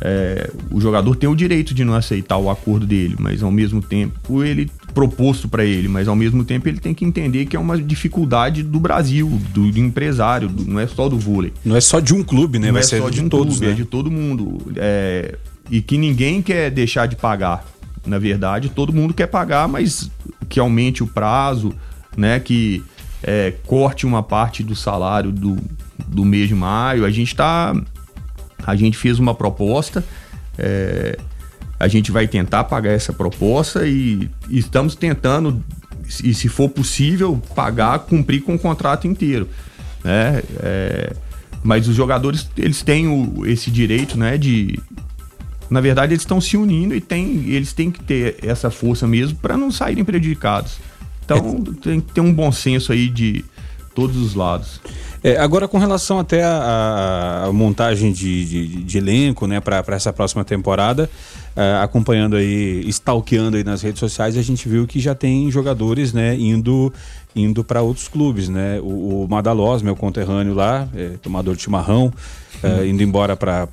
[0.00, 3.80] é, o jogador tem o direito de não aceitar o acordo dele, mas ao mesmo
[3.80, 7.58] tempo ele proposto para ele, mas ao mesmo tempo ele tem que entender que é
[7.58, 11.52] uma dificuldade do Brasil, do, do empresário, do, não é só do vôlei.
[11.64, 12.68] Não é só de um clube, né?
[12.68, 13.72] Não Vai é ser só de, um todos, clube, né?
[13.72, 14.58] é de todo mundo.
[14.76, 15.36] É,
[15.70, 17.64] e que ninguém quer deixar de pagar.
[18.06, 20.10] Na verdade, todo mundo quer pagar, mas
[20.48, 21.74] que aumente o prazo,
[22.16, 22.38] né?
[22.38, 22.82] Que
[23.22, 25.58] é, corte uma parte do salário do,
[26.06, 27.04] do mês de maio.
[27.04, 27.74] A gente está
[28.66, 30.04] a gente fez uma proposta,
[30.58, 31.18] é,
[31.78, 35.62] a gente vai tentar pagar essa proposta e, e estamos tentando,
[36.24, 39.48] e se for possível, pagar, cumprir com o contrato inteiro.
[40.02, 40.42] Né?
[40.60, 41.16] É,
[41.62, 44.78] mas os jogadores, eles têm o, esse direito, né, de...
[45.68, 49.36] Na verdade, eles estão se unindo e tem, eles têm que ter essa força mesmo
[49.38, 50.78] para não saírem prejudicados.
[51.24, 53.44] Então, tem que ter um bom senso aí de
[53.92, 54.80] todos os lados.
[55.26, 60.12] É, agora, com relação até a, a montagem de, de, de, elenco, né, para essa
[60.12, 61.10] próxima temporada,
[61.56, 66.12] uh, acompanhando aí, stalkeando aí nas redes sociais, a gente viu que já tem jogadores,
[66.12, 66.92] né, indo
[67.34, 68.80] indo para outros clubes, né?
[68.80, 72.10] O, o Madalós, meu conterrâneo lá, é, tomador de chimarrão,
[72.62, 73.66] uh, indo embora para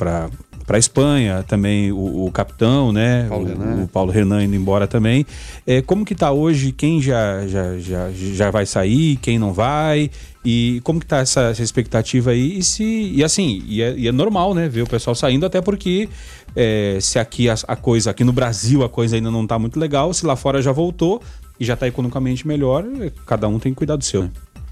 [0.65, 3.25] para Espanha, também o, o capitão, né?
[3.27, 5.25] Paulo o, o Paulo Renan indo embora também.
[5.67, 6.71] É, como que tá hoje?
[6.71, 9.17] Quem já, já, já, já vai sair?
[9.17, 10.09] Quem não vai?
[10.45, 12.57] E como que tá essa, essa expectativa aí?
[12.57, 14.67] E se e assim, e é, e é normal, né?
[14.67, 16.09] Ver o pessoal saindo, até porque
[16.55, 19.79] é, se aqui a, a, coisa, aqui no Brasil a coisa ainda não tá muito
[19.79, 21.21] legal, se lá fora já voltou
[21.59, 22.85] e já tá economicamente melhor,
[23.25, 24.23] cada um tem que cuidar do seu.
[24.23, 24.31] Né?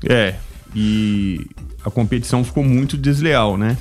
[0.09, 0.35] É,
[0.75, 1.47] e
[1.85, 3.77] a competição ficou muito desleal, né?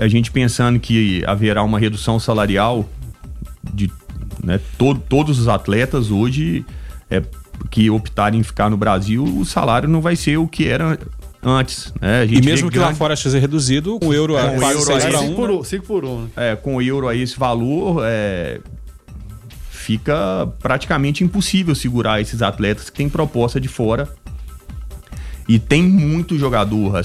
[0.00, 2.88] a gente pensando que haverá uma redução salarial
[3.72, 3.90] de
[4.42, 6.64] né, to todos os atletas hoje
[7.10, 7.22] é,
[7.70, 10.98] que optarem em ficar no Brasil, o salário não vai ser o que era
[11.42, 11.92] antes.
[12.00, 12.26] Né?
[12.26, 12.92] e mesmo que grande...
[12.92, 15.50] lá fora seja reduzido, com o euro é, a quase euro 6 para 5 por
[15.50, 15.64] 1.
[15.64, 16.28] 5 por 1 né?
[16.36, 18.60] é, com o euro a esse valor, é,
[19.84, 24.08] fica praticamente impossível segurar esses atletas que têm proposta de fora.
[25.46, 26.96] E tem muito jogador.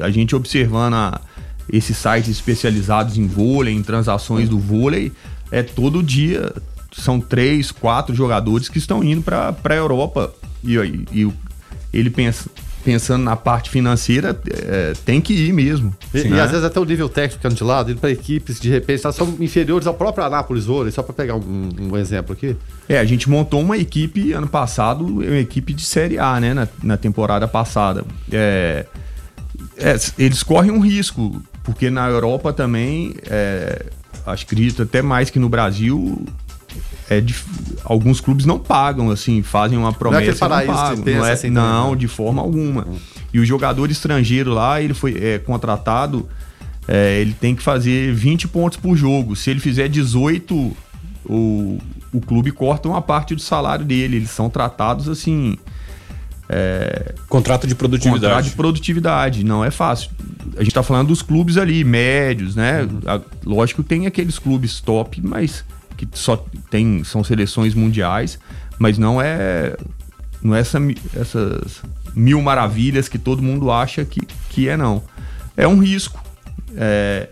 [0.00, 1.20] A gente observando a,
[1.68, 5.10] esses sites especializados em vôlei, em transações do vôlei,
[5.50, 6.52] é todo dia
[6.92, 10.32] são três, quatro jogadores que estão indo para a Europa.
[10.62, 11.32] E, e, e,
[11.92, 12.48] ele pensa,
[12.84, 15.94] pensando na parte financeira, é, tem que ir mesmo.
[16.12, 16.36] E, né?
[16.36, 19.02] e, às vezes até o nível técnico ficando de lado, indo para equipes de repente
[19.12, 22.56] são inferiores ao próprio Anápolis Vôlei, só para pegar um, um, exemplo aqui.
[22.88, 26.68] É, a gente montou uma equipe ano passado, uma equipe de Série A, né, na,
[26.82, 28.04] na temporada passada.
[28.30, 28.86] É,
[29.76, 33.86] é, eles correm um risco, porque na Europa também, é,
[34.26, 36.24] acho que acredito até mais que no Brasil,
[37.08, 37.34] é de,
[37.84, 41.04] alguns clubes não pagam, assim, fazem uma promessa não é não pagam.
[41.04, 42.86] Não, é, assim não também, de forma alguma.
[43.32, 46.28] E o jogador estrangeiro lá, ele foi é, contratado,
[46.86, 49.34] é, ele tem que fazer 20 pontos por jogo.
[49.36, 50.76] Se ele fizer 18,
[51.24, 51.78] o,
[52.12, 54.16] o clube corta uma parte do salário dele.
[54.16, 55.56] Eles são tratados assim.
[56.48, 58.24] É, contrato de produtividade.
[58.24, 60.10] Contrato de produtividade, não é fácil.
[60.56, 62.82] A gente está falando dos clubes ali, médios, né?
[62.82, 63.00] Uhum.
[63.06, 65.64] A, lógico que tem aqueles clubes top, mas
[66.06, 68.38] que só tem, são seleções mundiais,
[68.78, 69.76] mas não é,
[70.42, 70.78] não é essa,
[71.14, 71.82] essas
[72.14, 75.02] mil maravilhas que todo mundo acha que, que é, não.
[75.56, 76.22] É um risco.
[76.76, 77.28] É,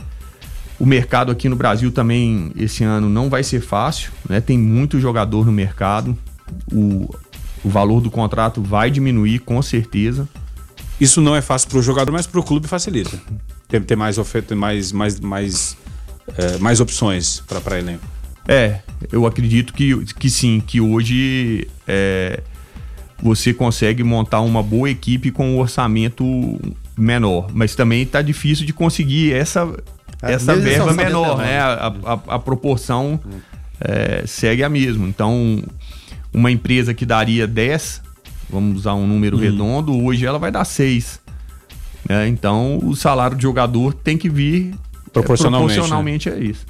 [0.78, 4.40] o mercado aqui no Brasil também, esse ano, não vai ser fácil, né?
[4.40, 6.16] Tem muito jogador no mercado.
[6.72, 7.14] O,
[7.62, 10.28] o valor do contrato vai diminuir com certeza.
[11.00, 13.20] Isso não é fácil para o jogador, mas para o clube facilita.
[13.68, 15.76] Tem, ter mais oferta, mais, mais, mais,
[16.36, 18.19] é, mais opções para elenco.
[18.50, 18.80] É,
[19.12, 22.42] eu acredito que, que sim, que hoje é,
[23.22, 26.24] você consegue montar uma boa equipe com um orçamento
[26.98, 29.72] menor, mas também está difícil de conseguir essa,
[30.20, 31.60] é, essa verba menor, né?
[31.60, 33.20] A, a, a proporção
[33.80, 35.06] é, segue a mesma.
[35.06, 35.62] Então,
[36.34, 38.02] uma empresa que daria 10,
[38.50, 39.42] vamos usar um número Uhum.
[39.44, 41.20] redondo, hoje ela vai dar 6.
[42.08, 42.26] Né?
[42.26, 44.74] Então, o salário do jogador tem que vir
[45.12, 46.66] Proporcionalmente, é, proporcionalmente a isso.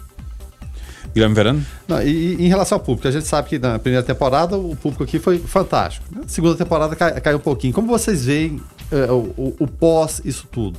[1.12, 1.66] Guilherme Verano?
[1.88, 4.76] Não, e, e em relação ao público, a gente sabe que na primeira temporada o
[4.76, 6.06] público aqui foi fantástico.
[6.10, 7.72] Na segunda temporada cai, caiu um pouquinho.
[7.72, 10.78] Como vocês veem é, o, o, o pós isso tudo?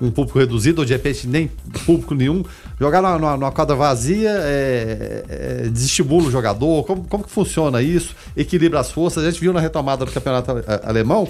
[0.00, 1.50] um público reduzido, ou de repente nem
[1.84, 2.44] público nenhum.
[2.78, 6.84] Jogar numa, numa, quadra vazia é, é, desestimula o jogador.
[6.84, 8.14] Como, como que funciona isso?
[8.36, 9.24] Equilibra as forças.
[9.24, 10.52] A gente viu na retomada do campeonato
[10.84, 11.28] alemão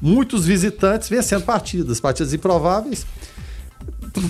[0.00, 3.06] muitos visitantes vencendo partidas, partidas improváveis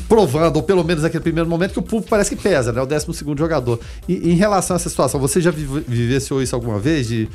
[0.08, 2.80] provando, ou pelo menos naquele primeiro momento, que o público parece que pesa, né?
[2.80, 3.06] O 12
[3.36, 3.80] jogador.
[4.08, 7.08] E, em relação a essa situação, você já vivenciou isso alguma vez?
[7.08, 7.28] De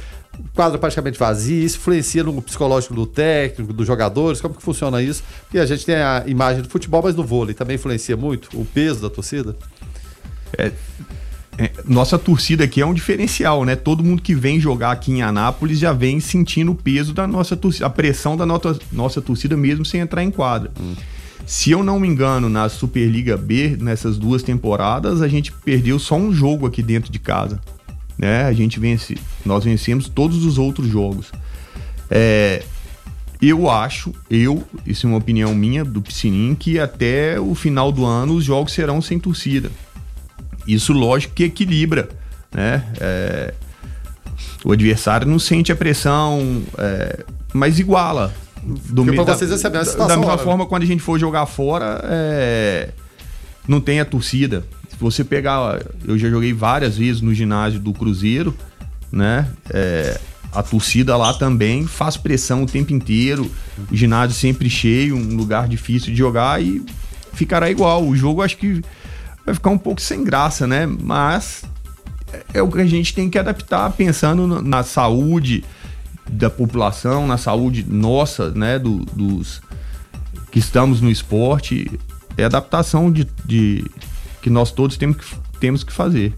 [0.54, 4.42] quadro praticamente vazio, isso influencia no psicológico do técnico, dos jogadores?
[4.42, 5.24] Como que funciona isso?
[5.44, 8.66] Porque a gente tem a imagem do futebol, mas no vôlei também influencia muito o
[8.66, 9.56] peso da torcida?
[10.58, 10.72] É,
[11.58, 13.76] é, nossa torcida aqui é um diferencial, né?
[13.76, 17.56] Todo mundo que vem jogar aqui em Anápolis já vem sentindo o peso da nossa
[17.56, 20.72] torcida, a pressão da nossa, nossa torcida mesmo sem entrar em quadra.
[20.80, 20.96] Hum.
[21.46, 26.16] Se eu não me engano, na Superliga B, nessas duas temporadas, a gente perdeu só
[26.16, 27.62] um jogo aqui dentro de casa.
[28.18, 28.46] Né?
[28.46, 31.32] A gente vence, nós vencemos todos os outros jogos.
[32.10, 32.64] É,
[33.40, 38.06] eu acho, eu, isso é uma opinião minha do Piscinim, que até o final do
[38.06, 39.72] ano os jogos serão sem torcida.
[40.68, 42.10] Isso, lógico, que equilibra,
[42.52, 42.84] né?
[43.00, 43.54] É,
[44.64, 47.24] o adversário não sente a pressão, é,
[47.54, 48.34] mas iguala
[48.66, 50.08] do Porque pra vocês é a situação.
[50.08, 52.90] Da mesma forma, quando a gente for jogar fora, é,
[53.68, 54.66] não tem a torcida.
[54.90, 55.80] Se você pegar.
[56.06, 58.56] Eu já joguei várias vezes no ginásio do Cruzeiro,
[59.12, 59.48] né?
[59.70, 60.20] É,
[60.52, 63.50] a torcida lá também faz pressão o tempo inteiro.
[63.92, 66.84] O ginásio sempre cheio, um lugar difícil de jogar e
[67.34, 68.04] ficará igual.
[68.04, 68.82] O jogo acho que
[69.46, 70.88] vai ficar um pouco sem graça, né?
[70.88, 71.64] Mas
[72.54, 75.64] é o que a gente tem que adaptar pensando na saúde
[76.30, 79.62] da população, na saúde nossa, né, do, dos
[80.52, 82.00] que estamos no esporte,
[82.38, 83.86] é adaptação de, de
[84.42, 86.34] que nós todos temos que, temos que fazer.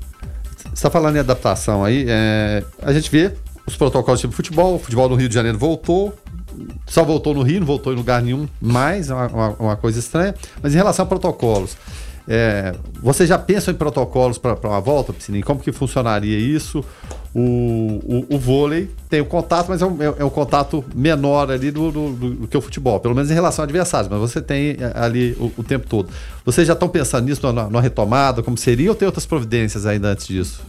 [0.57, 3.33] Você está falando em adaptação aí, é, a gente vê
[3.65, 6.17] os protocolos de futebol, o futebol no Rio de Janeiro voltou,
[6.85, 9.99] só voltou no Rio, não voltou em lugar nenhum mais, é uma, uma, uma coisa
[9.99, 10.33] estranha.
[10.61, 11.77] Mas em relação a protocolos,
[12.27, 15.45] é, você já pensa em protocolos para uma volta, Piscininho?
[15.45, 16.83] Como que funcionaria isso?
[17.33, 21.51] O, o, o, vôlei tem o contato, mas é um, é, é um contato menor
[21.51, 24.19] ali do, do, do, do, que o futebol, pelo menos em relação a adversários, mas
[24.19, 26.09] você tem é, ali o, o tempo todo.
[26.43, 30.09] Vocês já estão pensando nisso na, na, retomada, como seria, ou tem outras providências ainda
[30.09, 30.61] antes disso?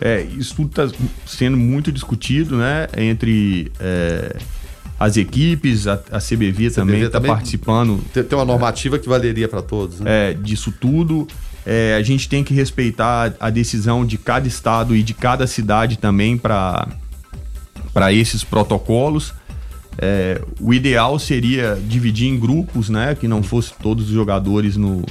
[0.00, 3.70] É, isso tudo está sendo muito discutido, né, entre...
[3.78, 4.36] É
[5.02, 8.00] as equipes, a, a CBV, também está participando.
[8.14, 9.98] Tem, tem, uma normativa que valeria para todos.
[9.98, 10.30] Né?
[10.30, 11.26] É, disso tudo.
[11.66, 15.98] É, a gente tem que respeitar a decisão de cada estado e de cada cidade
[15.98, 16.86] também para
[18.12, 19.34] esses protocolos.
[19.98, 23.16] É, o ideal seria dividir em grupos, né?
[23.16, 25.04] Que não fosse todos os jogadores no,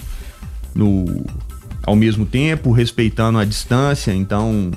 [0.73, 1.25] no,
[1.83, 4.13] ao mesmo tempo, respeitando a distância.
[4.13, 4.71] Então,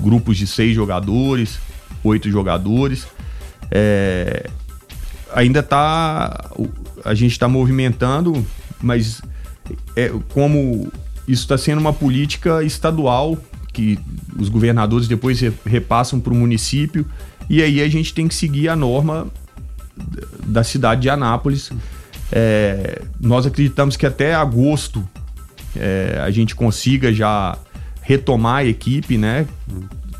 [0.00, 1.60] grupos de seis jogadores,
[2.02, 3.06] oito jogadores.
[3.70, 4.48] É,
[5.32, 6.50] ainda está.
[7.04, 8.44] A gente está movimentando,
[8.80, 9.22] mas
[9.96, 10.90] é, como
[11.26, 13.38] isso está sendo uma política estadual
[13.72, 13.98] que
[14.38, 17.06] os governadores depois repassam para o município
[17.48, 19.28] e aí a gente tem que seguir a norma
[20.46, 21.70] da cidade de Anápolis.
[22.32, 25.06] É, nós acreditamos que até agosto
[25.76, 27.56] é, a gente consiga já
[28.02, 29.46] retomar a equipe, né?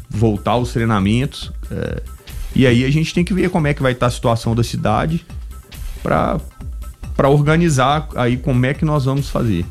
[0.09, 1.53] Voltar aos treinamentos.
[1.71, 2.03] É,
[2.55, 4.65] e aí a gente tem que ver como é que vai estar a situação da
[4.65, 5.25] cidade
[6.03, 9.65] para organizar aí como é que nós vamos fazer.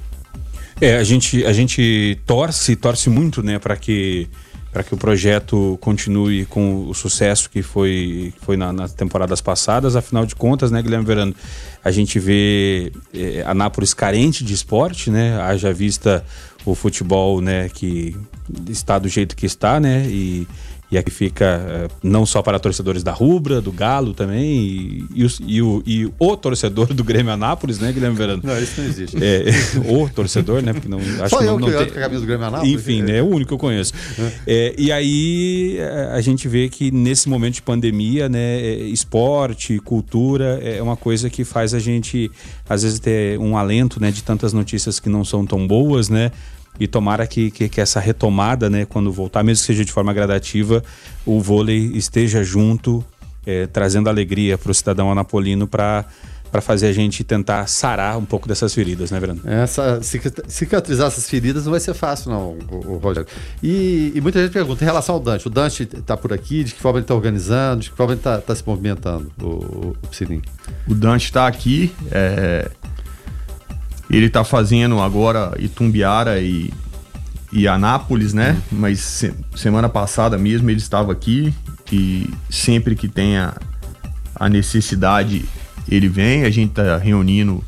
[0.82, 4.30] É, a gente a gente torce, torce muito, né, para que
[4.72, 9.96] para que o projeto continue com o sucesso que foi, foi na, nas temporadas passadas.
[9.96, 11.36] Afinal de contas, né, Guilherme Verano,
[11.84, 15.42] a gente vê é, Anápolis carente de esporte, né?
[15.42, 16.24] Haja vista
[16.64, 18.16] o futebol, né, que
[18.70, 20.06] está do jeito que está, né?
[20.08, 20.48] E,
[20.92, 25.24] e aqui fica eh, não só para torcedores da Rubra, do Galo também, e, e,
[25.24, 28.42] o, e, o, e o torcedor do Grêmio Anápolis, né, Guilherme Verano?
[28.44, 29.18] Não, isso não existe.
[29.22, 29.46] É,
[29.86, 30.74] o torcedor, né?
[30.74, 31.84] Porque não, acho só que não, não que tem...
[31.84, 32.74] a camisa do Grêmio Anápolis.
[32.74, 33.94] Enfim, né, é o único que eu conheço.
[34.18, 34.32] É.
[34.48, 40.60] É, e aí eh, a gente vê que nesse momento de pandemia, né, esporte, cultura
[40.64, 42.32] é uma coisa que faz a gente,
[42.68, 46.32] às vezes, ter um alento, né, de tantas notícias que não são tão boas, né?
[46.80, 50.14] E tomara que, que, que, essa retomada, né, quando voltar, mesmo que seja de forma
[50.14, 50.84] gradativa,
[51.26, 53.04] o vôlei esteja junto,
[53.46, 56.06] é, trazendo alegria para o cidadão anapolino para
[56.52, 59.42] para fazer a gente tentar sarar um pouco dessas feridas, né, Verano?
[59.46, 60.02] Essa,
[60.48, 63.30] cicatrizar essas feridas não vai ser fácil, não, o, o Rogério.
[63.62, 65.48] E, e, muita gente pergunta em relação ao Dante.
[65.48, 68.20] O Dante está por aqui, de que forma ele está organizando, de que forma ele
[68.20, 72.70] está tá se movimentando, o, o, o O Dante está aqui, é,
[74.10, 76.74] ele está fazendo agora Itumbiara e,
[77.52, 78.62] e Anápolis, né?
[78.72, 78.80] Uhum.
[78.80, 81.54] Mas se, semana passada mesmo ele estava aqui
[81.92, 83.56] e sempre que tem a,
[84.36, 85.46] a necessidade
[85.88, 86.44] ele vem.
[86.44, 87.64] A gente está reunindo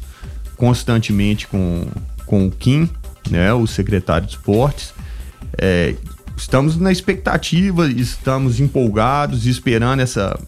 [0.55, 1.87] constantemente com,
[2.25, 2.89] com o Kim,
[3.29, 4.93] né, o secretário de esportes.
[5.57, 5.95] É,
[6.37, 10.39] estamos na expectativa, estamos empolgados, esperando essa,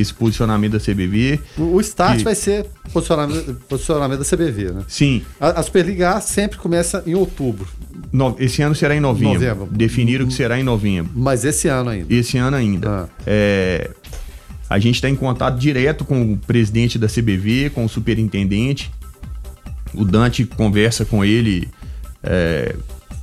[0.00, 1.40] esse posicionamento da CBV.
[1.56, 4.84] O, o start vai ser posicionamento, posicionamento da CBV, né?
[4.88, 5.22] Sim.
[5.40, 7.68] A, a Superliga A sempre começa em outubro.
[8.12, 9.34] No, esse ano será em novembro.
[9.34, 9.68] Novembro.
[9.70, 11.12] Definiram que será em novembro.
[11.14, 12.14] Mas esse ano ainda.
[12.14, 12.88] Esse ano ainda.
[12.90, 13.08] Ah.
[13.26, 13.90] É,
[14.68, 18.90] a gente está em contato direto com o presidente da CBV, com o superintendente.
[19.92, 21.68] O Dante conversa com ele
[22.22, 22.74] é,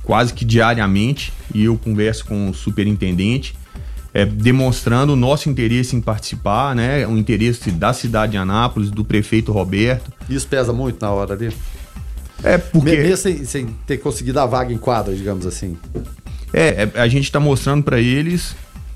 [0.02, 3.54] quase que diariamente e eu converso com o superintendente,
[4.14, 7.06] é, demonstrando o nosso interesse em participar, né?
[7.06, 10.12] O interesse da cidade de Anápolis, do prefeito Roberto.
[10.28, 11.52] Isso pesa muito na hora ali?
[12.42, 12.96] É porque.
[12.96, 15.78] Mesmo sem, sem ter conseguido a vaga em quadra, digamos assim.
[16.52, 18.54] É, é a gente está mostrando para eles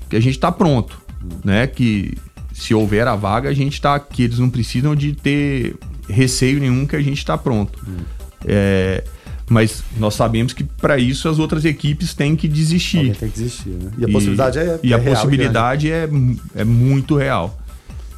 [0.09, 1.01] que a gente está pronto,
[1.43, 1.65] né?
[1.65, 2.15] Que
[2.53, 5.75] se houver a vaga, a gente está que eles não precisam de ter
[6.09, 7.79] receio nenhum que a gente está pronto.
[7.87, 7.97] Hum.
[8.45, 9.03] É,
[9.49, 12.97] mas nós sabemos que para isso as outras equipes têm que desistir.
[12.97, 13.91] Alguém tem que desistir, né?
[13.97, 16.09] E a possibilidade é E é a real, possibilidade é,
[16.55, 17.57] é muito real.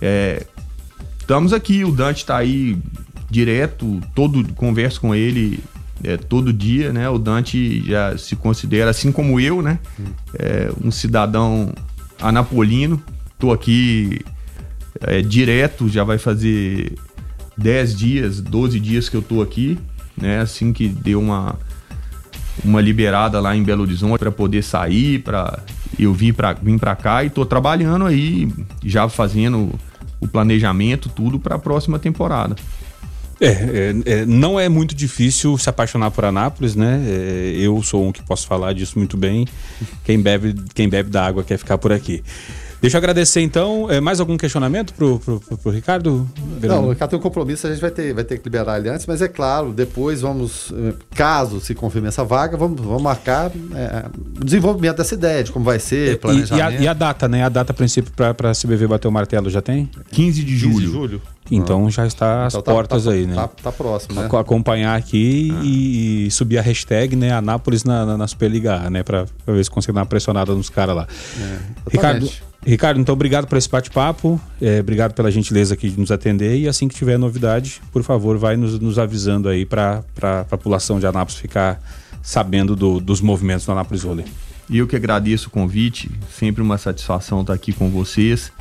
[0.02, 0.46] É,
[1.20, 2.78] estamos aqui, o Dante está aí
[3.30, 5.60] direto, todo converso com ele
[6.04, 7.08] é, todo dia, né?
[7.10, 9.80] O Dante já se considera, assim como eu, né?
[10.34, 11.72] É, um cidadão
[12.20, 13.02] anapolino.
[13.38, 14.20] Tô aqui
[15.02, 16.94] é, direto, já vai fazer
[17.58, 19.78] 10 dias, 12 dias que eu tô aqui,
[20.22, 20.40] né?
[20.40, 21.56] Assim que deu uma
[22.64, 25.60] uma liberada lá em Belo Horizonte para poder sair, para
[25.98, 28.52] eu vir para vir para cá e tô trabalhando aí,
[28.84, 29.74] já fazendo
[30.20, 32.56] o planejamento tudo para a próxima temporada.
[33.42, 37.02] É, é, é, não é muito difícil se apaixonar por Anápolis, né?
[37.08, 39.48] É, eu sou um que posso falar disso muito bem.
[40.04, 42.22] Quem bebe, quem bebe da água quer ficar por aqui.
[42.82, 43.90] Deixa eu agradecer então.
[43.92, 46.28] É, mais algum questionamento pro, pro, pro, pro Ricardo?
[46.62, 48.90] Não, o Ricardo tem um compromisso, a gente vai ter, vai ter que liberar ele
[48.90, 53.52] antes, mas é claro, depois vamos, eh, caso se confirme essa vaga, vamos, vamos marcar
[53.76, 54.06] é,
[54.40, 56.80] o desenvolvimento dessa ideia, de como vai ser, E, e, planejamento.
[56.80, 57.44] a, e a data, né?
[57.44, 59.90] A data a princípio para a CBV bater o martelo já tem?
[60.12, 60.86] 15 de 15 julho.
[60.88, 61.22] de julho.
[61.52, 63.34] Então já está às Então tá- portas tá- aí, né?
[63.36, 64.26] Tá, tá próximo, né?
[64.28, 67.34] Ac- acompanhar aqui e, e subir a hashtag, né?
[67.34, 69.02] Anápolis na, na, na Superliga A, né?
[69.04, 71.08] Pra, pra ver se consegue dar uma pressionada nos caras lá.
[71.92, 72.49] Ricardo, exatamente.
[72.66, 74.40] Ricardo, então obrigado por esse bate-papo.
[74.62, 76.58] é, obrigado pela gentileza aqui de nos atender.
[76.60, 81.00] E assim que tiver novidade, por favor, vai nos, nos avisando aí para a população
[81.00, 81.82] de Anápolis ficar
[82.22, 84.26] sabendo do- dos movimentos do Anápolis Vôlei.
[84.70, 88.52] E eu que agradeço o convite, sempre uma satisfação estar aqui com vocês,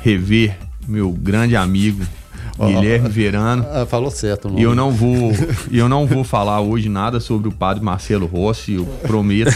[0.00, 0.56] rever
[0.86, 2.04] meu grande amigo
[2.58, 3.64] Guilherme Verano.
[3.70, 4.46] Ah, falou certo.
[4.46, 4.60] o nome.
[4.60, 5.32] E eu não vou,
[5.70, 9.52] eu não vou falar hoje nada sobre o padre Marcelo Rossi, eu prometo.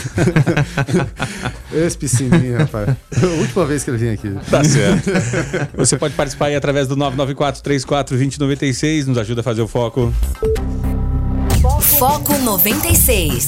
[1.73, 2.89] Esse piscininho, rapaz.
[2.89, 2.95] A
[3.41, 4.35] última vez que ele vinha aqui.
[4.51, 5.11] Tá certo.
[5.77, 9.07] Você pode participar aí através do 994-34-2096.
[9.07, 10.13] Nos ajuda a fazer o foco.
[11.99, 13.47] Foco 96.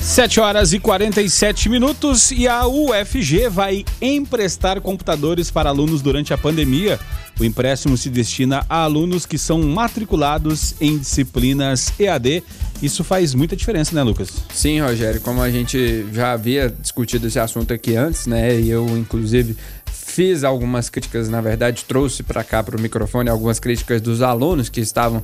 [0.00, 6.38] 7 horas e 47 minutos e a UFG vai emprestar computadores para alunos durante a
[6.38, 6.98] pandemia.
[7.38, 12.42] O empréstimo se destina a alunos que são matriculados em disciplinas EAD.
[12.82, 14.30] Isso faz muita diferença, né, Lucas?
[14.54, 18.58] Sim, Rogério, como a gente já havia discutido esse assunto aqui antes, né?
[18.58, 23.60] E eu, inclusive, fiz algumas críticas, na verdade, trouxe para cá para o microfone algumas
[23.60, 25.22] críticas dos alunos que estavam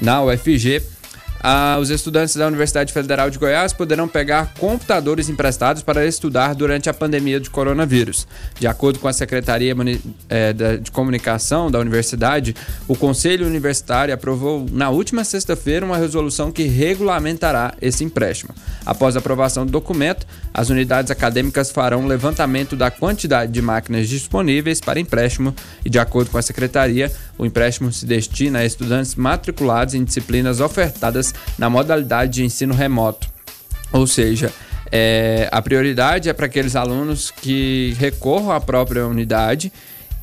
[0.00, 0.82] na UFG.
[1.42, 6.88] Ah, os estudantes da Universidade Federal de Goiás poderão pegar computadores emprestados para estudar durante
[6.88, 8.28] a pandemia de coronavírus.
[8.60, 9.74] De acordo com a Secretaria
[10.28, 12.54] eh, de Comunicação da Universidade,
[12.86, 18.54] o Conselho Universitário aprovou na última sexta-feira uma resolução que regulamentará esse empréstimo.
[18.86, 24.08] Após a aprovação do documento, as unidades acadêmicas farão um levantamento da quantidade de máquinas
[24.08, 29.14] disponíveis para empréstimo e, de acordo com a secretaria, o empréstimo se destina a estudantes
[29.14, 33.28] matriculados em disciplinas ofertadas na modalidade de ensino remoto.
[33.92, 34.52] Ou seja,
[34.90, 39.72] é, a prioridade é para aqueles alunos que recorram à própria unidade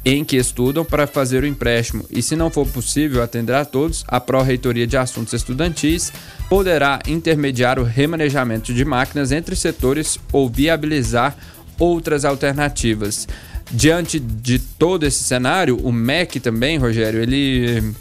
[0.06, 2.06] em que estudam para fazer o empréstimo.
[2.10, 6.12] E se não for possível atender a todos, a Pró-Reitoria de Assuntos Estudantis
[6.48, 11.36] poderá intermediar o remanejamento de máquinas entre setores ou viabilizar
[11.78, 13.28] outras alternativas.
[13.72, 17.94] Diante de todo esse cenário, o MEC também, Rogério, ele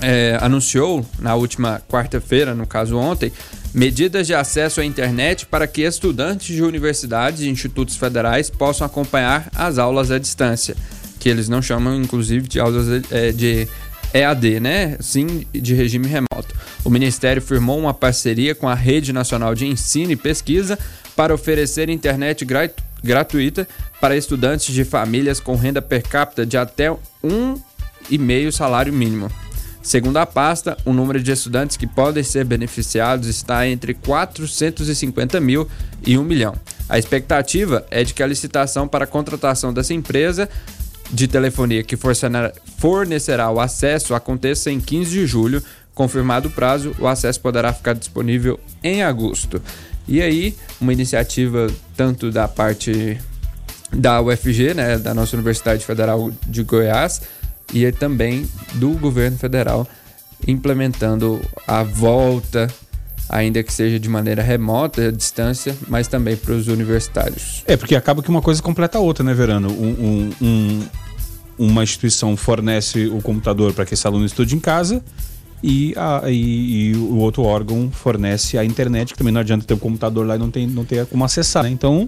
[0.00, 3.30] é, anunciou na última quarta-feira, no caso ontem,
[3.74, 9.50] medidas de acesso à internet para que estudantes de universidades e institutos federais possam acompanhar
[9.54, 10.74] as aulas à distância,
[11.20, 13.68] que eles não chamam, inclusive, de aulas é, de
[14.14, 14.96] EAD, né?
[15.00, 16.54] Sim, de regime remoto.
[16.82, 20.78] O Ministério firmou uma parceria com a Rede Nacional de Ensino e Pesquisa
[21.16, 22.70] para oferecer internet gra-
[23.04, 23.68] gratuita
[24.00, 26.90] para estudantes de famílias com renda per capita de até
[27.22, 27.60] um
[28.10, 29.30] e meio salário mínimo.
[29.82, 35.68] Segundo a pasta, o número de estudantes que podem ser beneficiados está entre 450 mil
[36.06, 36.54] e 1 milhão.
[36.88, 40.48] A expectativa é de que a licitação para a contratação dessa empresa
[41.10, 41.98] de telefonia que
[42.78, 45.62] fornecerá o acesso aconteça em 15 de julho.
[45.94, 49.62] Confirmado o prazo, o acesso poderá ficar disponível em agosto.
[50.06, 53.18] E aí, uma iniciativa tanto da parte
[53.92, 57.22] da UFG, né, da nossa Universidade Federal de Goiás,
[57.72, 59.88] e também do governo federal
[60.46, 62.68] implementando a volta,
[63.28, 67.62] ainda que seja de maneira remota, à distância, mas também para os universitários.
[67.66, 69.70] É, porque acaba que uma coisa completa a outra, né, Verano?
[69.70, 70.88] Um, um, um,
[71.58, 75.02] uma instituição fornece o computador para que esse aluno estude em casa
[75.62, 79.74] e, a, e, e, o outro órgão fornece a internet, que também não adianta ter
[79.74, 81.70] um computador lá e não, tem, não ter como acessar, né?
[81.70, 82.06] Então,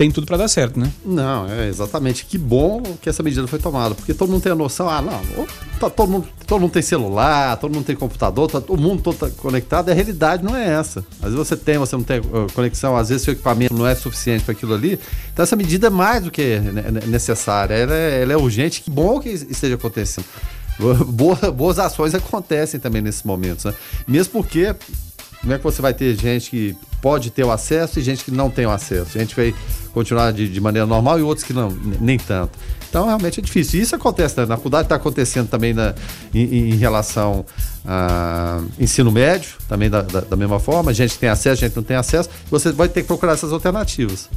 [0.00, 0.90] tem tudo para dar certo, né?
[1.04, 2.24] Não, é exatamente.
[2.24, 5.46] Que bom que essa medida foi tomada, porque todo mundo tem a noção, ah, não,
[5.78, 9.18] tá, todo, mundo, todo mundo tem celular, todo mundo tem computador, tá, o mundo todo
[9.18, 11.04] tá conectado, a realidade não é essa.
[11.20, 13.94] Às vezes você tem, você não tem uh, conexão, às vezes seu equipamento não é
[13.94, 14.98] suficiente para aquilo ali.
[15.34, 16.58] Então essa medida é mais do que
[17.06, 20.24] necessária, ela é, ela é urgente, que bom que esteja acontecendo.
[21.06, 23.74] Boa, boas ações acontecem também nesses momentos, né?
[24.06, 24.74] Mesmo porque
[25.40, 28.30] como é que você vai ter gente que pode ter o acesso e gente que
[28.30, 29.18] não tem o acesso?
[29.18, 29.54] Gente vai
[29.92, 32.58] continuar de, de maneira normal e outros que não, nem tanto.
[32.90, 33.80] Então, realmente é difícil.
[33.80, 34.44] Isso acontece né?
[34.44, 35.94] na faculdade, está acontecendo também na,
[36.34, 37.46] em, em, relação
[37.86, 40.92] a ensino médio, também da, da, da, mesma forma.
[40.92, 42.28] Gente que tem acesso, gente que não tem acesso.
[42.50, 44.28] Você vai ter que procurar essas alternativas.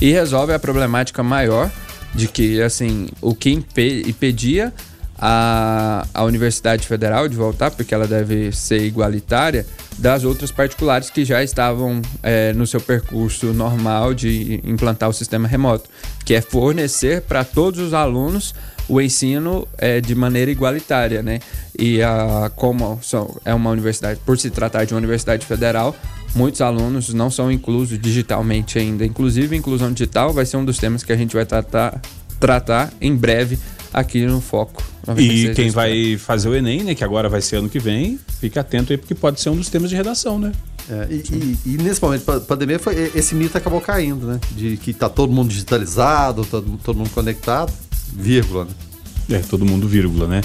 [0.00, 1.70] E resolve a problemática maior
[2.14, 4.72] de que, assim, o que impedia
[5.18, 9.66] a, a Universidade Federal de voltar, porque ela deve ser igualitária,
[9.98, 15.48] das outras particulares que já estavam é, no seu percurso normal de implantar o sistema
[15.48, 15.88] remoto,
[16.24, 18.54] que é fornecer para todos os alunos
[18.88, 21.40] o ensino é, de maneira igualitária, né?
[21.76, 25.96] E a, como são, é uma universidade, por se tratar de uma universidade federal,
[26.34, 29.04] muitos alunos não são inclusos digitalmente ainda.
[29.04, 32.00] Inclusive, inclusão digital vai ser um dos temas que a gente vai tratar,
[32.38, 33.58] tratar em breve
[33.96, 34.82] aqui no Foco.
[35.16, 38.58] E quem vai fazer o Enem, né, que agora vai ser ano que vem, fique
[38.58, 40.52] atento aí, porque pode ser um dos temas de redação, né?
[40.88, 44.40] É, e, e, e, nesse momento de pandemia, foi, esse mito acabou caindo, né?
[44.52, 47.72] De que tá todo mundo digitalizado, todo, todo mundo conectado,
[48.12, 49.38] vírgula, né?
[49.38, 50.42] É, todo mundo vírgula, né?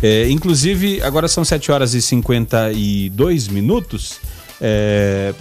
[0.00, 4.20] É, inclusive, agora são 7 horas e 52 minutos.
[4.60, 5.34] É,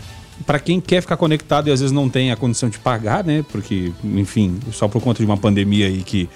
[0.46, 3.46] para quem quer ficar conectado e às vezes não tem a condição de pagar, né?
[3.52, 6.28] Porque, enfim, só por conta de uma pandemia aí que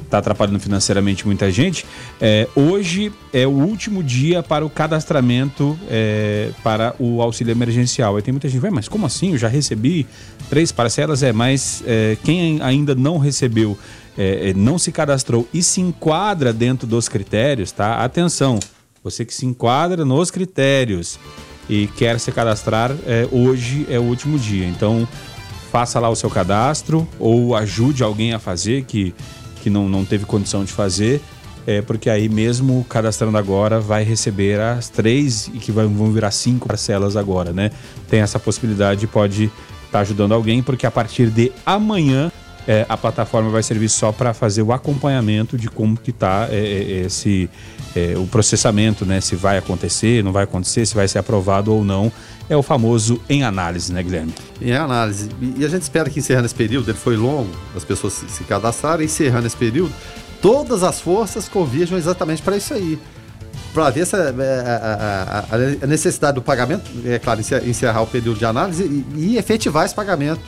[0.00, 1.84] que está atrapalhando financeiramente muita gente.
[2.20, 8.16] É, hoje é o último dia para o cadastramento é, para o auxílio emergencial.
[8.16, 9.32] Aí tem muita gente, mas como assim?
[9.32, 10.06] Eu já recebi
[10.48, 13.78] três parcelas, é, mas é, quem ainda não recebeu,
[14.16, 18.04] é, é, não se cadastrou e se enquadra dentro dos critérios, tá?
[18.04, 18.58] Atenção,
[19.02, 21.18] você que se enquadra nos critérios
[21.68, 24.66] e quer se cadastrar, é, hoje é o último dia.
[24.66, 25.08] Então
[25.72, 29.14] faça lá o seu cadastro ou ajude alguém a fazer que
[29.62, 31.22] que não, não teve condição de fazer,
[31.64, 36.66] é porque aí mesmo cadastrando agora vai receber as três e que vão virar cinco
[36.66, 37.70] parcelas agora, né?
[38.08, 39.52] Tem essa possibilidade, pode estar
[39.92, 42.32] tá ajudando alguém, porque a partir de amanhã
[42.66, 46.56] é, a plataforma vai servir só para fazer o acompanhamento de como que está é,
[46.56, 47.50] é, esse
[47.94, 49.20] é, o processamento, né?
[49.20, 52.10] Se vai acontecer, não vai acontecer, se vai ser aprovado ou não.
[52.48, 54.34] É o famoso em análise, né, Guilherme?
[54.60, 55.28] Em análise.
[55.56, 59.02] E a gente espera que encerrando esse período, ele foi longo, as pessoas se, cadastraram,
[59.02, 59.92] encerrando esse período,
[60.40, 62.98] todas as forças convirjam exatamente para isso aí.
[63.72, 68.38] Para ver essa, é, a, a, a, necessidade do pagamento, é claro, encerrar o período
[68.38, 70.42] de análise e, e efetivar esse pagamento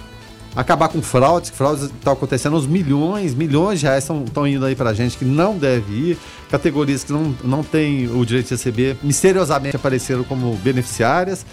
[0.55, 4.76] acabar com fraudes, que fraudes estão acontecendo, os milhões, milhões de reais estão indo aí
[4.76, 6.18] pra gente que não deve ir,
[6.50, 11.45] categorias que não, não têm o direito de receber, misteriosamente apareceram como beneficiárias.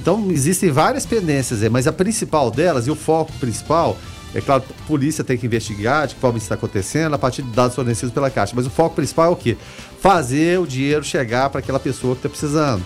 [0.00, 3.96] Então existem várias pendências, mas a principal delas, e o foco principal,
[4.34, 7.42] é claro, a polícia tem que investigar de que forma isso está acontecendo a partir
[7.42, 8.52] de dados fornecidos pela Caixa.
[8.54, 9.56] Mas o foco principal é o quê?
[10.00, 12.84] Fazer o dinheiro chegar para aquela pessoa que está precisando.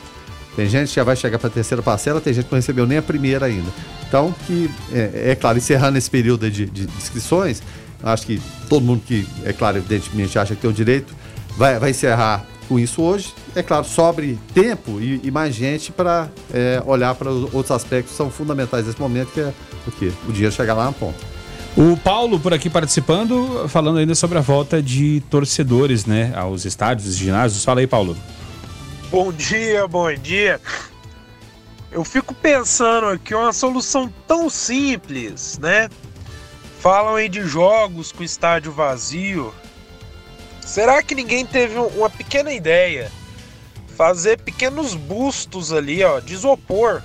[0.54, 2.86] Tem gente que já vai chegar para a terceira parcela, tem gente que não recebeu
[2.86, 3.70] nem a primeira ainda.
[4.06, 7.62] Então, que é, é claro, encerrando esse período de, de, inscrições,
[8.02, 11.14] acho que todo mundo que, é claro, evidentemente acha que tem o direito,
[11.56, 13.32] vai, vai encerrar com isso hoje.
[13.54, 18.12] É claro, sobre tempo e, e mais gente para é, olhar para os outros aspectos
[18.12, 19.52] que são fundamentais nesse momento, que é
[19.86, 20.12] o quê?
[20.28, 21.32] O dinheiro chegar lá na ponta.
[21.74, 27.16] O Paulo por aqui participando, falando ainda sobre a volta de torcedores, né, aos estádios,
[27.16, 27.64] ginásios.
[27.64, 28.14] Fala aí, Paulo.
[29.12, 30.59] Bom dia, bom dia.
[31.90, 35.90] Eu fico pensando aqui uma solução tão simples, né?
[36.80, 39.55] Falam aí de jogos com estádio vazio.
[40.62, 43.12] Será que ninguém teve uma pequena ideia
[43.98, 47.02] fazer pequenos bustos ali, ó, de isopor.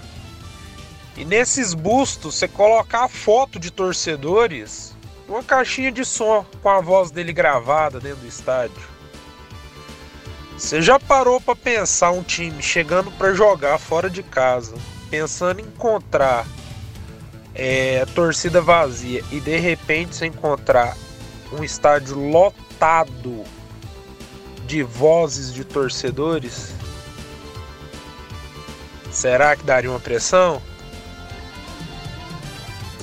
[1.18, 4.96] E nesses bustos você colocar a foto de torcedores
[5.28, 8.97] numa caixinha de som com a voz dele gravada dentro do estádio.
[10.58, 14.76] Você já parou para pensar um time chegando para jogar fora de casa,
[15.10, 16.48] pensando em encontrar
[17.54, 20.98] é, torcida vazia e de repente você encontrar
[21.52, 23.44] um estádio lotado
[24.66, 26.74] de vozes de torcedores?
[29.12, 30.62] Será que daria uma pressão?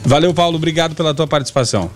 [0.04, 0.56] Valeu, Paulo.
[0.56, 1.90] Obrigado pela tua participação.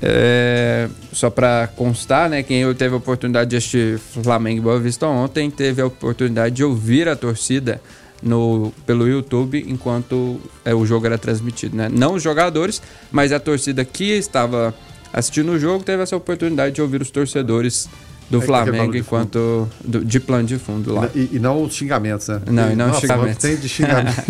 [0.00, 5.06] É, só para constar, né, quem teve a oportunidade de assistir Flamengo e Boa Vista
[5.06, 7.80] ontem teve a oportunidade de ouvir a torcida
[8.22, 11.88] no, pelo YouTube enquanto é, o jogo era transmitido, né?
[11.92, 14.74] Não os jogadores, mas a torcida que estava
[15.12, 17.88] assistindo o jogo teve essa oportunidade de ouvir os torcedores
[18.32, 21.10] do é Flamengo enquanto do, de plano de fundo lá.
[21.14, 22.40] E, e não os xingamentos, né?
[22.46, 23.42] Não, e não os xingamentos.
[23.42, 24.22] Tem de xingamento.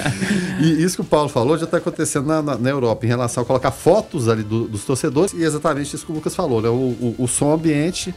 [0.58, 3.42] e isso que o Paulo falou já está acontecendo na, na, na, Europa, em relação
[3.42, 6.70] a colocar fotos ali do, dos torcedores e exatamente isso que o Lucas falou, né?
[6.70, 8.14] O, o, o som ambiente.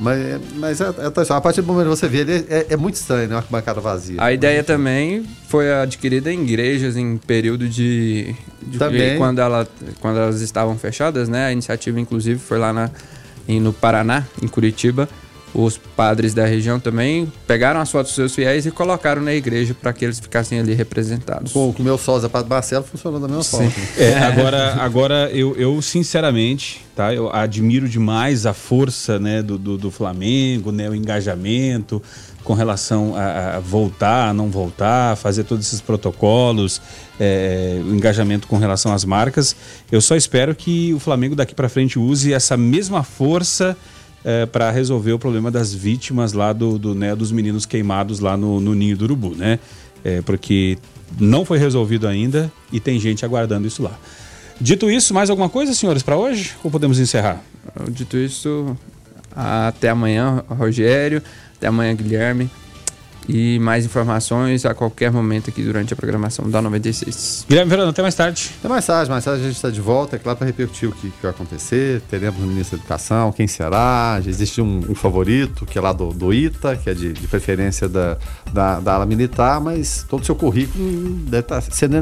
[0.00, 2.94] Mas, mas é, é, a partir do momento que você vê ele, é, é muito
[2.94, 3.34] estranho, né?
[3.34, 4.22] Uma bancada vazia.
[4.22, 8.34] A ideia também foi adquirida em igrejas em período de.
[8.62, 9.18] de também.
[9.18, 9.68] Quando, ela,
[10.00, 11.46] quando elas estavam fechadas, né?
[11.46, 12.90] A iniciativa, inclusive, foi lá na,
[13.48, 15.08] no Paraná, em Curitiba,
[15.54, 19.74] os padres da região também pegaram as fotos dos seus fiéis e colocaram na igreja
[19.74, 21.52] para que eles ficassem ali representados.
[21.52, 23.70] Com o meu sósia, Padre Marcelo, funcionou da mesma Sim.
[23.70, 23.88] forma.
[23.96, 29.78] É, agora, agora eu, eu, sinceramente, tá, eu admiro demais a força né, do, do,
[29.78, 32.02] do Flamengo, né, o engajamento
[32.44, 36.80] com relação a, a, voltar, a não voltar, fazer todos esses protocolos,
[37.20, 39.54] é, o engajamento com relação às marcas.
[39.90, 43.76] Eu só espero que o Flamengo daqui para frente use essa mesma força
[44.24, 48.36] é, para resolver o problema das vítimas lá do, do né, dos meninos queimados lá
[48.36, 49.58] no, no ninho do urubu, né?
[50.04, 50.78] É, porque
[51.18, 53.98] não foi resolvido ainda e tem gente aguardando isso lá.
[54.60, 56.52] Dito isso, mais alguma coisa, senhores, para hoje?
[56.64, 57.42] Ou podemos encerrar?
[57.90, 58.76] Dito isso,
[59.34, 61.22] até amanhã, Rogério.
[61.58, 62.48] Até amanhã, Guilherme.
[63.28, 67.44] E mais informações a qualquer momento aqui durante a programação da 96.
[67.46, 68.50] Guilherme Verano, até mais tarde.
[68.58, 70.92] Até mais tarde, mais tarde a gente está de volta, é claro, para repercutir o
[70.92, 72.00] que, que, vai acontecer.
[72.08, 74.18] Teremos o ministro da Educação, quem será?
[74.22, 77.26] Já existe um, um favorito, que é lá do, do ITA, que é de, de
[77.26, 78.16] preferência da,
[78.50, 80.88] da, da, ala militar, mas todo o seu currículo
[81.26, 81.96] deve estar tá sendo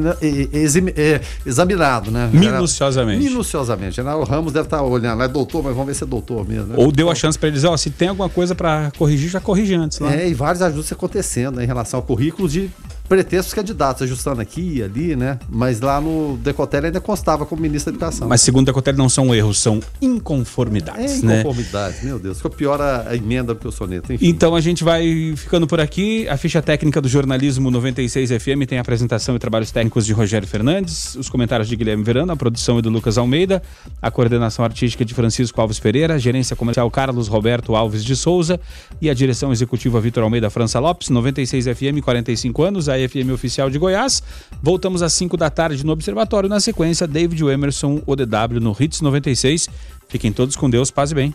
[1.45, 2.31] examinado, né?
[2.33, 3.25] Minuciosamente.
[3.25, 3.97] Minuciosamente.
[3.97, 6.67] General Ramos deve estar tá olhando, é doutor, mas vamos ver se é doutor mesmo.
[6.67, 6.75] Né?
[6.77, 9.75] Ou deu a chance para eles, ó, se tem alguma coisa para corrigir, já corrige
[9.75, 9.99] antes.
[9.99, 10.15] Lá.
[10.15, 12.71] É, e vários ajustes aconteceram acontecendo né, em relação ao currículo de
[13.09, 15.39] pretextos candidatos, ajustando aqui e ali, né?
[15.49, 18.29] Mas lá no Decotelli ainda constava como ministro da Educação.
[18.29, 22.09] Mas segundo o Decotelli não são erros, são inconformidades, é, inconformidades, né?
[22.09, 22.39] meu Deus.
[22.39, 24.13] Ficou pior a, a emenda do que o soneto.
[24.13, 24.27] Enfim.
[24.27, 26.29] Então a gente vai ficando por aqui.
[26.29, 30.47] A ficha técnica do jornalismo 96 FM tem a apresentação e trabalhos técnicos de Rogério
[30.47, 33.63] Fernandes, os comentários de Guilherme Verano, a produção é do Lucas Almeida,
[34.03, 38.61] a coordenação artística de Francisco Alves Pereira, a gerência comercial Carlos Roberto Alves de Souza
[39.01, 43.71] e a direção executiva Vitor Almeida França Lopes, 96 FM, 45 anos, a FM oficial
[43.71, 44.23] de Goiás.
[44.63, 46.49] Voltamos às 5 da tarde no Observatório.
[46.49, 49.69] Na sequência, David Emerson, ODW no Hits 96.
[50.09, 51.35] Fiquem todos com Deus, paz e bem.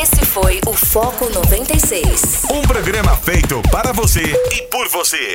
[0.00, 2.44] Esse foi o Foco 96.
[2.50, 4.22] Um programa feito para você
[4.52, 5.34] e por você.